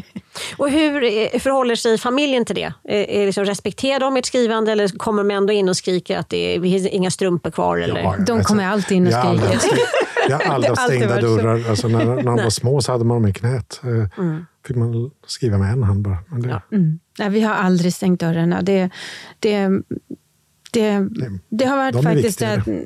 [0.56, 2.72] Och hur eh, förhåller sig familjen till det?
[2.84, 6.28] Är, är liksom, respekterar de ert skrivande eller kommer de ändå in och skriker att
[6.28, 7.78] det är, har inga strumpor kvar?
[7.78, 8.00] Eller?
[8.00, 9.84] Ja, De alltså, kommer alltid in och jag har aldrig skriker.
[10.28, 11.70] Jag har aldrig haft alltid stängda dörrar.
[11.70, 13.80] Alltså när, när de var små så hade man dem i knät.
[13.84, 13.88] Eh,
[14.24, 14.46] Mm.
[14.66, 16.18] fick man skriva med en hand bara.
[16.28, 16.62] Men det, Ja.
[16.72, 16.98] Mm.
[17.18, 18.62] Nej, vi har aldrig stängt dörrarna.
[18.62, 18.90] Det,
[19.38, 19.68] det,
[20.72, 21.08] det,
[21.48, 22.42] det har varit de faktiskt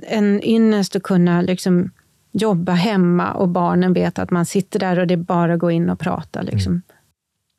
[0.08, 1.90] en ynnest att kunna liksom
[2.32, 5.70] jobba hemma och barnen vet att man sitter där och det är bara att gå
[5.70, 6.42] in och prata.
[6.42, 6.82] Liksom.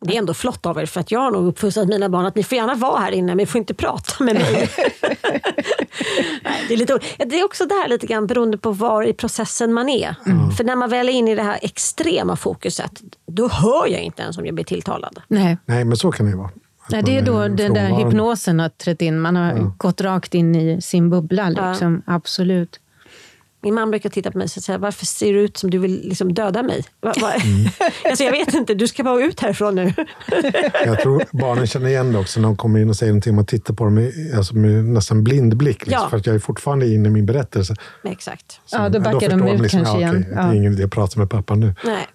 [0.05, 2.35] Det är ändå flott av er, för att jag har nog uppfostrat mina barn att
[2.35, 4.69] ni får gärna vara här inne, men ni får inte prata med mig.
[6.67, 9.73] Det, är lite, det är också det här lite grann beroende på var i processen
[9.73, 10.15] man är.
[10.57, 14.21] För när man väl är inne i det här extrema fokuset, då hör jag inte
[14.21, 15.21] ens om jag blir tilltalad.
[15.27, 15.57] Nej.
[15.65, 16.49] Nej, men så kan det ju vara.
[16.89, 19.19] Nej, det är då den där hypnosen har trätt in.
[19.19, 21.49] Man har gått rakt in i sin bubbla.
[21.49, 22.01] Liksom.
[22.05, 22.79] Absolut.
[23.63, 26.01] Min man brukar titta på mig och säga, varför ser du ut som du vill
[26.09, 26.83] liksom döda mig?
[27.01, 27.33] Va, va?
[28.09, 29.93] alltså, jag vet inte, du ska bara ut härifrån nu.
[30.85, 33.35] Jag tror barnen känner igen det också när de kommer in och säger någonting.
[33.35, 35.79] Man tittar på dem med, alltså med nästan blind blick.
[35.85, 36.09] Liksom, Ja.
[36.09, 37.75] För att jag är fortfarande inne i min berättelse.
[38.03, 38.59] Exakt.
[38.65, 40.09] Så- Ja, då backar de förstår ut kanske ja, igen.
[40.31, 41.75] okej, Det är ingen idé att prata med pappa nu.
[41.85, 42.07] Nej.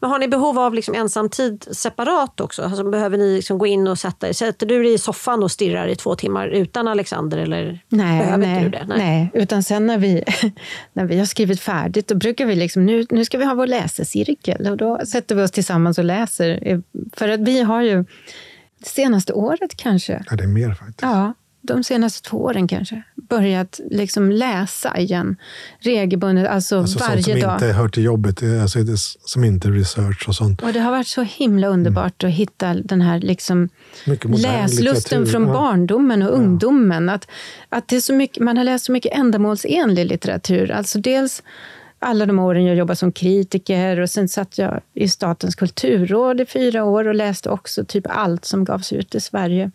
[0.00, 2.62] Men har ni behov av liksom ensamtid separat också?
[2.62, 4.32] Alltså, behöver ni liksom gå in och sätta er?
[4.32, 7.38] Sätter du dig i soffan och stirrar i två timmar utan Alexander?
[7.38, 8.84] Eller Nej, behöver nej, du det?
[8.88, 9.30] nej.
[9.34, 10.24] utan sen när vi,
[10.92, 13.66] när vi har skrivit färdigt, då brukar vi liksom, nu, nu ska vi ha vår
[13.66, 14.66] läsecirkel.
[14.70, 16.82] Och då sätter vi oss tillsammans och läser.
[17.16, 18.04] För att vi har ju,
[18.80, 21.02] det senaste året kanske, Ja, det är mer faktiskt.
[21.02, 21.34] ja,
[21.68, 25.36] de senaste två åren kanske, börjat liksom läsa igen
[25.80, 27.54] regelbundet, alltså, Alltså sånt varje som dag.
[27.54, 28.78] inte hör till jobbet, är alltså
[29.24, 30.62] som inte research och sånt.
[30.62, 33.68] Och det har varit så himla underbart att hitta den här liksom
[34.38, 35.52] läslusten från ja.
[35.52, 37.08] barndomen och ungdomen.
[37.08, 37.28] Att,
[37.68, 40.70] att det är så mycket, man har läst så mycket ändamålsenlig litteratur.
[40.70, 41.42] Alltså dels
[41.98, 46.46] alla de åren jag jobbade som kritiker och sen satt jag i Statens kulturråd i
[46.46, 49.70] fyra år och läste också typ allt som gavs ut i Sverige.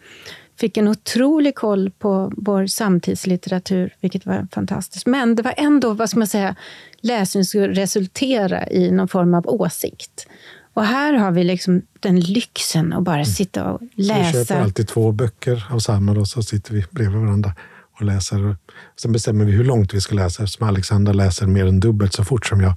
[0.59, 5.05] Fick en otrolig koll på vår samtidslitteratur, vilket var fantastiskt.
[5.05, 6.55] Men det var ändå, vad ska man säga,
[7.01, 10.27] läsning skulle resultera i någon form av åsikt.
[10.73, 14.61] Och här har vi liksom den lyxen att bara sitta och Vi köper läsa.
[14.61, 17.53] alltid två böcker av samma och så sitter vi bredvid varandra
[17.99, 18.55] och läser.
[19.01, 20.47] Sen bestämmer vi hur långt vi ska läsa.
[20.47, 22.73] Som Alexander läser mer än dubbelt så fort som jag.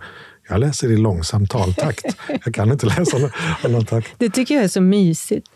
[0.49, 2.05] Jag läser i långsam taltakt.
[2.45, 3.16] Jag kan inte läsa
[3.64, 4.09] annan takt.
[4.18, 5.47] Det tycker jag är så mysigt.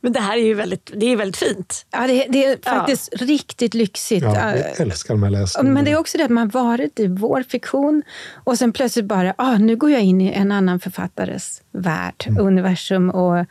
[0.00, 1.86] Men det här är ju väldigt, det är väldigt fint.
[1.90, 2.70] Ja, det, det är Ja.
[2.70, 4.22] faktiskt riktigt lyxigt.
[4.22, 5.74] Ja, Ja, jag älskar de här läsningarna.
[5.74, 8.02] Men det är också det att man varit i vår fiktion
[8.44, 13.10] och sen plötsligt bara, ah, nu går jag in i en annan författares värld, universum
[13.10, 13.46] och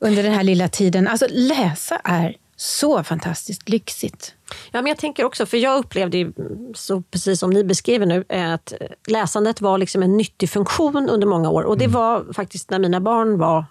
[0.00, 1.08] under den här lilla tiden.
[1.08, 4.34] Alltså läsa är så fantastiskt lyxigt.
[4.72, 6.32] Ja, men jag tänker också, för jag upplevde ju,
[6.74, 8.72] så precis som ni beskriver nu, att
[9.08, 11.62] läsandet var liksom en nyttig funktion under många år.
[11.62, 13.64] Och det var faktiskt när mina barn var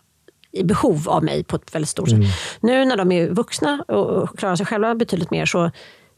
[0.51, 2.19] i behov av mig på ett väldigt stort sätt.
[2.59, 5.71] Nu när de är vuxna och klarar sig själva betydligt mer så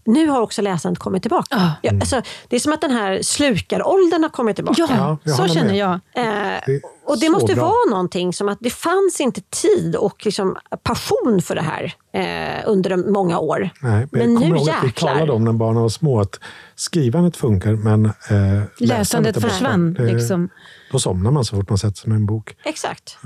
[0.05, 1.47] nu har också läsandet kommit tillbaka.
[1.51, 1.71] Ja.
[1.81, 4.81] Ja, alltså, det är som att den här slukaråldern har kommit tillbaka.
[4.89, 5.91] Ja, Ja, jag så känner jag.
[5.93, 7.63] Eh, Det och det måste bra.
[7.63, 12.63] vara någonting som att det fanns inte tid och liksom passion för det här eh,
[12.65, 13.69] under de många år.
[13.81, 15.13] Nej, men, Men jag nu ihåg att vi jäklar.
[15.13, 16.39] talade om när barnen var små att
[16.75, 19.49] skrivandet funkar men eh, läsandet borta.
[19.49, 20.49] försvann, Det- liksom.
[20.91, 22.55] Då somnar man så fort man sätter sig med en bok.
[22.65, 23.17] Exakt.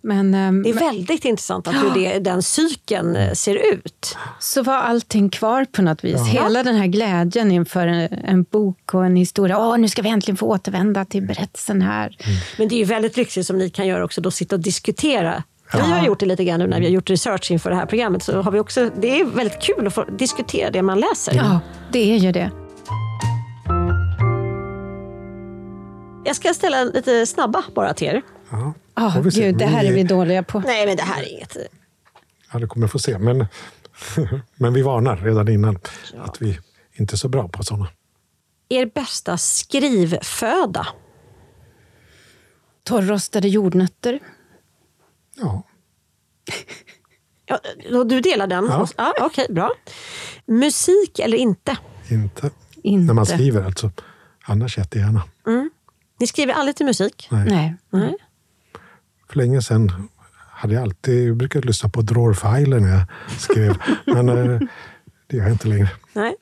[0.00, 4.16] Men ehm, Det är väldigt intressant att hur det, den cykeln eh, ser ut.
[4.38, 6.26] så var allting kvar på något vis.
[6.26, 9.58] Hela den här glädjen inför en, en bok och en historia.
[9.58, 12.16] Åh, nu ska vi äntligen få återvända till berättelsen här.
[12.58, 15.42] Men det är ju väldigt lyxigt som ni kan göra också, då sitta och diskutera.
[15.72, 17.86] Vi har gjort det lite grann nu när vi har gjort research inför det här
[17.86, 18.22] programmet.
[18.22, 21.34] Så har vi också, det är väldigt kul att få diskutera det man läser.
[21.34, 21.60] Ja,
[21.92, 22.50] det är ju det.
[26.24, 28.22] Jag ska ställa lite snabba bara till er.
[28.50, 29.40] Ja, Ja, se.
[29.40, 30.60] gud, det här är vi dåliga på.
[30.60, 31.56] Nej, men det här är inget.
[32.52, 33.18] Ja, det kommer få se.
[33.18, 33.46] Men,
[34.56, 35.78] men vi varnar redan innan
[36.18, 36.58] att vi
[36.92, 37.88] inte är så bra på sådana.
[38.68, 40.86] Er bästa skrivföda?
[42.84, 44.20] Torrostade jordnötter.
[45.36, 45.62] Ja,
[47.90, 48.64] Ja, du delar den?
[48.64, 48.88] Ja.
[48.96, 49.72] ja Okej, bra.
[50.46, 51.78] Musik eller inte?
[52.10, 52.50] inte.
[52.82, 53.06] Inte.
[53.06, 53.90] När man skriver alltså.
[54.44, 55.22] Annars jättegärna.
[56.20, 57.28] Ni skriver aldrig till musik?
[57.30, 57.50] Nej.
[57.50, 57.74] Nej.
[57.90, 58.16] Nej.
[59.30, 60.08] För länge sedan
[60.50, 63.02] hade jag alltid jag brukade lyssna på drawerfiler när jag
[63.40, 63.76] skrev.
[64.06, 64.60] men eh,
[65.26, 65.88] det gör jag inte längre.
[66.12, 66.36] Nej.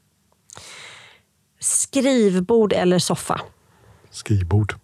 [1.60, 3.40] Skrivbord eller soffa?
[4.10, 4.74] Skrivbord.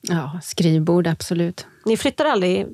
[0.00, 1.66] Ja, skrivbord, absolut.
[1.84, 2.66] Ni flyttar aldrig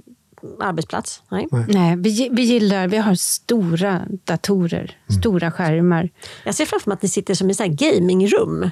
[0.61, 1.23] arbetsplats?
[1.31, 1.47] Nej.
[1.69, 6.11] Nej, vi, gi- vi gillar, vi har stora datorer, stora skärmar.
[6.45, 8.63] Jag ser framför mig att ni sitter som i ett gamingrum.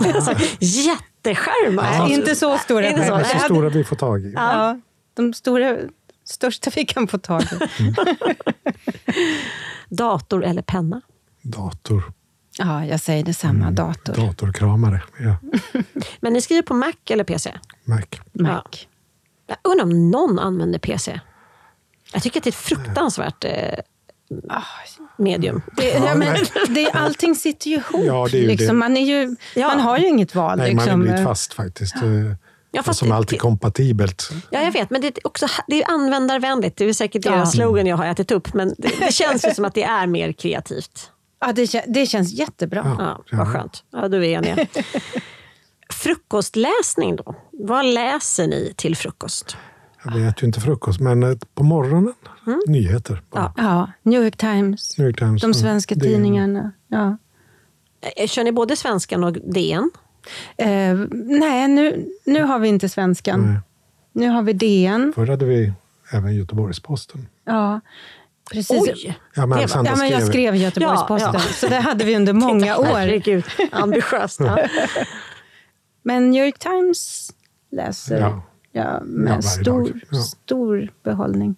[0.14, 0.34] alltså,
[1.24, 1.98] jätteskärmar.
[1.98, 3.24] Nej, inte så stora Inte så.
[3.24, 4.32] Så stora vi får tag i.
[4.32, 4.80] Ja,
[5.14, 5.76] de stora,
[6.24, 7.94] största vi kan få tag i.
[9.94, 11.00] Dator eller penna?
[11.42, 12.12] Dator.
[12.58, 13.70] Ja, jag säger detsamma.
[13.70, 14.14] Dator.
[14.14, 15.02] Datorkramare.
[15.18, 15.36] Ja.
[16.20, 17.52] Men ni skriver på Mac eller PC?
[17.84, 18.02] Mac.
[18.32, 18.62] Mac.
[19.46, 21.20] Jag undrar om någon använder PC?
[22.12, 23.78] Jag tycker att det är fruktansvärt eh,
[25.20, 25.62] medium.
[25.76, 26.36] Det, ja, men,
[26.68, 28.04] det, allting sitter ju ihop.
[28.06, 28.66] Ja, det är ju liksom.
[28.66, 28.72] det.
[28.72, 29.68] man, är ju, Ja.
[29.68, 30.58] man har ju inget val.
[30.58, 31.00] Nej, man har liksom.
[31.00, 31.94] blivit fast faktiskt.
[31.96, 32.36] Ja,
[32.72, 34.30] Ja, fast som alltid kompatibelt.
[34.50, 36.76] Ja, jag vet, men det är också det är användarvänligt.
[36.76, 37.62] Det är säkert deras Ja.
[37.62, 40.32] slogan jag har ätit upp, men det, det känns ju som att det är mer
[40.32, 41.10] kreativt.
[41.40, 42.96] Ja, det, det känns jättebra.
[42.98, 43.38] Ja, Ja.
[43.38, 43.84] vad skönt.
[43.92, 44.66] Ja, du är eniga.
[45.92, 47.34] Frukostläsning då?
[47.52, 49.56] Vad läser ni till frukost?
[50.04, 52.14] Jag äter ju inte frukost, men eh, på morgonen,
[52.66, 53.22] nyheter.
[53.34, 53.52] Ja.
[53.56, 56.00] Ja, New York Times, New York Times, de svenska DN.
[56.02, 56.72] tidningarna.
[56.88, 57.16] Ja.
[58.16, 59.90] Eh, Kör ni både svenskan och DN?
[60.56, 63.40] Eh, nej, nu, nu har vi inte svenskan.
[63.46, 63.60] Nej.
[64.12, 65.12] Nu har vi DN.
[65.14, 65.72] Förr hade vi
[66.12, 67.28] även Göteborgs-Posten.
[67.44, 67.80] Ja,
[68.52, 68.82] precis.
[68.82, 69.18] Oj!
[69.34, 71.52] Ja, men Det var- Alexandra Ja, men jag skrev Göteborgs-Posten, Ja, ja.
[71.54, 72.84] så det hade vi under många år.
[72.84, 74.40] Herregud, ambitiöst.
[74.40, 74.58] Ja.
[76.02, 77.30] Men New York Times
[77.72, 78.42] läser Ja.
[78.72, 81.56] jag med stor, stor behållning.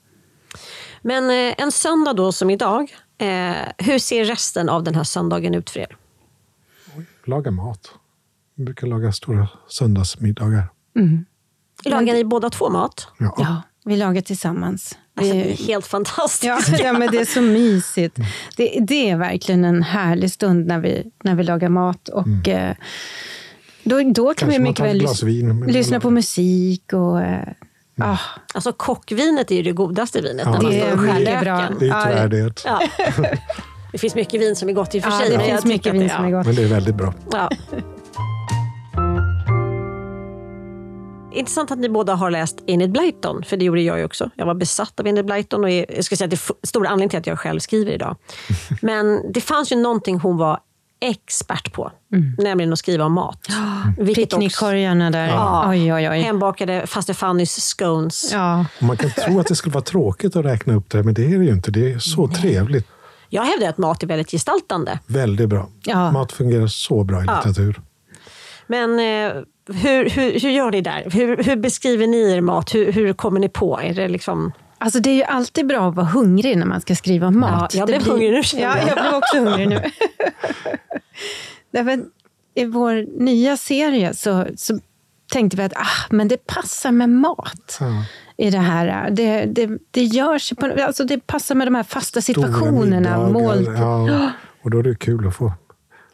[1.02, 5.54] Men eh, en söndag då som idag, eh, hur ser resten av den här söndagen
[5.54, 5.96] ut för er?
[7.24, 7.90] Laga mat.
[8.54, 10.68] Vi brukar laga stora söndagsmiddagar.
[11.84, 13.08] Lagar ni båda två mat?
[13.18, 13.34] Ja.
[13.38, 14.98] Ja, vi lagar tillsammans.
[15.14, 16.44] Alltså, det är helt fantastiskt.
[16.44, 18.16] ja, ja, men det är så mysigt.
[18.56, 22.08] Det, det är verkligen en härlig stund när vi, när vi lagar mat.
[22.08, 22.74] Och, eh,
[23.84, 25.06] då, då kan Kanske vi mycket väl
[25.66, 26.92] lyssna på musik.
[26.92, 27.20] Och,
[28.00, 28.18] eh, ah,
[28.54, 30.46] Alltså kockvinet är ju det godaste vinet.
[30.46, 31.56] när man det är mycket bra.
[31.78, 32.62] Det är ju Ja, tyvärr det.
[32.64, 32.80] Ja.
[33.92, 35.36] Det finns mycket vin som är gott i och för ja, sig.
[35.36, 36.46] det finns mycket vin det- som är gott.
[36.46, 37.14] Men det är väldigt bra.
[37.32, 37.50] Ja.
[41.34, 44.30] Intressant att ni båda har läst Enid Blyton, för det gjorde jag ju också.
[44.34, 46.88] Jag var besatt av Enid Blyton och är, jag ska säga att det är stora
[46.88, 48.16] anledningen till att jag själv skriver idag.
[48.82, 50.58] Men det fanns ju någonting hon var
[51.02, 51.92] expert på,
[52.38, 53.38] nämligen att skriva om mat.
[53.98, 55.28] Också- Picknickkorgarna där.
[55.28, 55.64] Ja.
[55.70, 56.20] Oj, oj, oj.
[56.20, 58.32] Hembakade faster Fannys scones.
[58.32, 58.64] Ja.
[58.80, 61.38] Man kan tro att det skulle vara tråkigt att räkna upp det, men det är
[61.38, 61.70] det ju inte.
[61.70, 62.86] Det är så trevligt.
[63.28, 64.98] Jag hävdar att mat är väldigt gestaltande.
[65.06, 65.68] Väldigt bra.
[65.84, 66.12] Ja.
[66.12, 67.36] Mat fungerar så bra i Ja.
[67.36, 67.80] litteratur.
[68.66, 69.32] Men eh,
[69.74, 71.10] hur, hur, hur gör ni där?
[71.12, 72.74] Hur, hur beskriver ni er mat?
[72.74, 73.80] Hur, hur kommer ni på?
[73.80, 74.52] Är det liksom...
[74.84, 77.74] Alltså det är ju alltid bra att vara hungrig när man ska skriva om mat.
[77.74, 78.88] Ja, jag Det blev hungrig nu, känner Ja, jag.
[78.88, 79.80] jag blev också hungrig nu.
[81.72, 82.04] Därför,
[82.54, 84.78] I vår nya serie så, så
[85.32, 87.78] tänkte vi att ah, men det passar med mat.
[87.80, 88.04] Ja.
[88.36, 89.10] I det här.
[89.10, 93.28] Det, det, det, gör sig på, alltså det passar med de här fasta situationerna.
[93.28, 94.30] Mål, Ja,
[94.62, 95.52] och då är det kul att få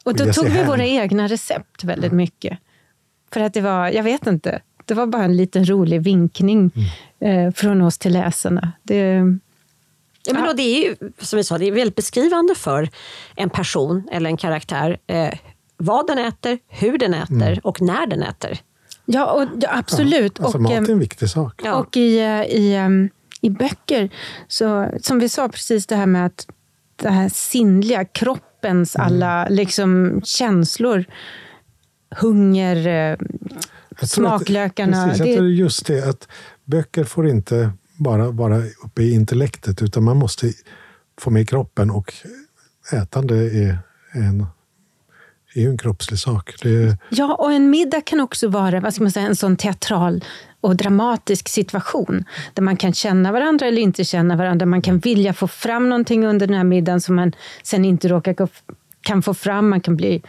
[0.05, 0.67] och då tog vi hem.
[0.67, 2.59] våra egna recept väldigt mycket.
[3.33, 6.71] För att det var, jag vet inte, det var bara en liten rolig vinkning
[7.21, 7.47] Mm.
[7.47, 8.73] eh, från oss till läsarna.
[8.83, 9.23] Det,
[10.27, 12.89] Ja, men då, det är ju, som vi sa, det är väldigt beskrivande för
[13.37, 14.99] en person eller en karaktär.
[15.07, 15.35] Eh,
[15.77, 17.59] vad den äter, hur den äter Mm.
[17.63, 18.59] och när den äter.
[19.05, 20.41] ja, och, ja, absolut.
[20.41, 21.61] Alltså, och, mat eh, är en viktig sak.
[21.65, 21.75] Ja.
[21.75, 22.79] Och i, eh, i,
[23.41, 24.11] i böcker,
[24.49, 26.47] så, som vi sa precis det här med att
[26.97, 29.07] det här sinnliga, kroppens Mm.
[29.07, 31.05] alla liksom, känslor,
[32.17, 33.17] hunger, eh,
[34.01, 35.05] Jag tror att- smaklökarna.
[35.05, 36.29] Precis, jag det, tror just det att
[36.65, 40.53] böcker får inte bara vara uppe i intellektet utan man måste
[41.21, 42.15] få med kroppen och
[42.93, 43.79] ätande är
[44.13, 44.47] en,
[45.55, 46.55] är ju en kroppslig sak.
[46.63, 50.25] Det, ja, och en middag kan också vara vad ska man säga, en sån teatral
[50.61, 52.25] och dramatisk situation
[52.55, 54.67] där man kan känna varandra eller inte känna varandra.
[54.67, 57.33] Man kan vilja få fram någonting under den här middagen som man
[57.63, 58.35] sen inte råkar
[59.03, 60.23] kan få fram, man kan bli,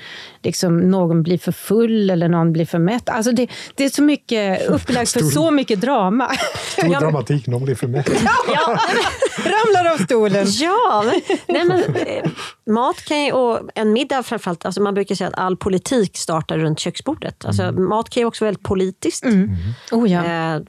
[0.43, 3.09] liksom, någon blir för full eller någon blir för mätt.
[3.09, 6.31] Alltså det, det är så mycket upplagt för så mycket drama.
[6.77, 8.09] stor dramatik, någon blir för mätt.
[8.53, 8.77] Ja,
[9.37, 10.45] Ramlar av stolen.
[10.49, 12.29] ja men, nej, men, eh,
[12.65, 16.57] mat kan ju, och en middag framförallt, alltså man brukar säga att all politik startar
[16.57, 17.45] runt köksbordet.
[17.45, 19.25] Alltså, Mat kan ju också vara väldigt politiskt.
[19.91, 20.25] Oh ja.
[20.25, 20.61] Eh,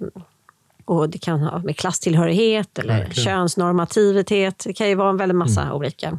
[0.84, 3.24] och det kan ha med klasstillhörighet eller Verkligen.
[3.24, 4.62] könsnormativitet.
[4.66, 6.18] Det kan ju vara en väldigt massa olika.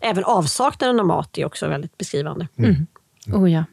[0.00, 2.48] Även avsaknaden av mat är också väldigt beskrivande.
[3.32, 3.64] Oh ja.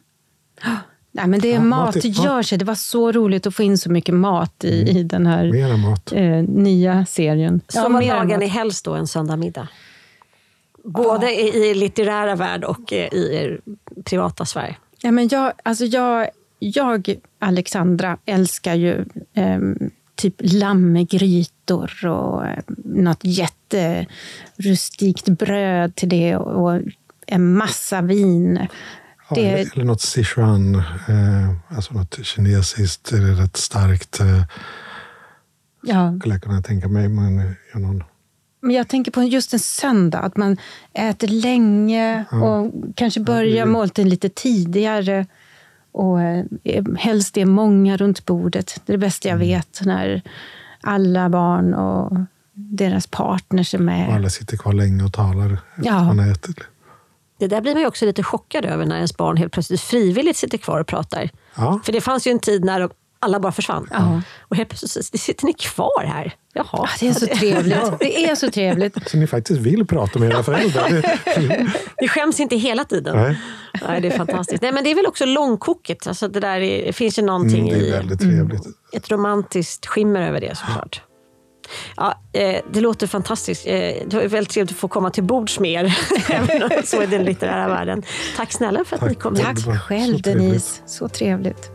[1.11, 2.57] Nej, men det är Ja, mat, mat gör sig.
[2.57, 5.51] Det var så roligt att få in så mycket mat i, i den här
[6.13, 7.61] eh, nya serien.
[7.67, 9.67] Så vad mer lagar ni helst då en söndagsmiddag?
[10.83, 13.59] Både i, i litterära värld och eh, i
[14.03, 14.77] privata sfär.
[15.01, 22.45] Ja, men jag, alltså jag, jag, Alexandra, älskar ju ehm, typ lamm med grytor och
[22.47, 26.81] eh, något jätterustikt bröd till det och
[27.27, 28.67] en massa vin.
[29.29, 34.19] Ja, Det- eller, eller något Sichuan, eh, alltså något kinesiskt, eller rätt starkt.
[34.19, 34.43] Eh,
[35.87, 36.15] Ja.
[36.19, 37.03] skulle jag kunna tänka mig.
[37.03, 38.03] Gör någon
[38.61, 40.57] Men jag tänker på just en söndag, att man
[40.93, 45.25] äter länge och kanske börjar måltiden lite tidigare.
[45.97, 48.81] Och eh, helst är många runt bordet.
[48.85, 50.21] Det är det bästa jag vet, när
[50.81, 52.17] alla barn och
[52.53, 54.09] deras partners är och med.
[54.15, 56.03] alla sitter kvar länge och talar efter Ja.
[56.03, 56.57] man har ätit.
[57.39, 60.37] Det där blir man ju också lite chockad över när ens barn helt plötsligt frivilligt
[60.37, 61.29] sitter kvar och pratar.
[61.55, 61.79] Ja.
[61.85, 62.89] För det fanns ju en tid när
[63.19, 63.87] alla bara försvann.
[63.91, 64.21] Ja.
[64.41, 66.33] Och helt plötsligt så sitter ni kvar här.
[66.53, 66.65] Jaha.
[66.71, 67.99] Ah, Det är så trevligt.
[67.99, 68.97] Det är så trevligt.
[69.09, 70.89] Så ni faktiskt vill prata med era föräldrar.
[70.89, 71.67] Det,
[72.01, 73.17] Ni skäms inte hela tiden.
[73.17, 73.37] nej,
[73.87, 74.61] Nej, det är fantastiskt.
[74.61, 76.07] Nej, men det är väl också långkoket.
[76.07, 78.61] Alltså det, där är, finns ju någonting mm, det i är väldigt trevligt.
[78.93, 81.01] ett romantiskt skimmer över det såklart.
[81.97, 83.67] Ja, eh, det låter fantastiskt.
[83.67, 85.97] Eh, det var väldigt trevligt att få komma till bords med er.
[86.29, 88.03] Även om så är den litterära världen.
[88.37, 89.09] Tack snälla för att Tack.
[89.09, 89.45] ni kom Tack.
[89.65, 90.23] själv så trevligt.
[90.23, 90.81] Denise.
[90.85, 91.71] Så trevligt.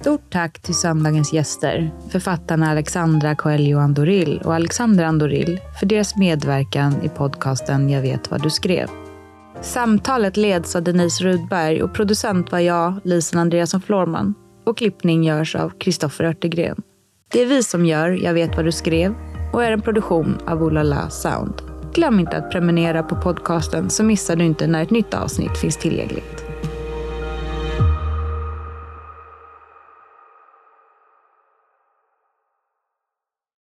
[0.00, 7.02] Stort tack till söndagens gäster, författarna Alexandra Coelho Andoril och Alexander Andoril för deras medverkan
[7.02, 8.88] i podcasten Jag vet vad du skrev.
[9.60, 14.34] Samtalet leds av Denise Rudberg och producent var jag, Lisen Andreasson Florman.
[14.66, 16.82] Och klippning görs av Kristoffer Örtegren.
[17.32, 19.14] Det är vi som gör Jag vet vad du skrev
[19.52, 21.54] och är en produktion av Olala Sound.
[21.94, 25.76] Glöm inte att prenumerera på podcasten så missar du inte när ett nytt avsnitt finns
[25.76, 26.47] tillgängligt.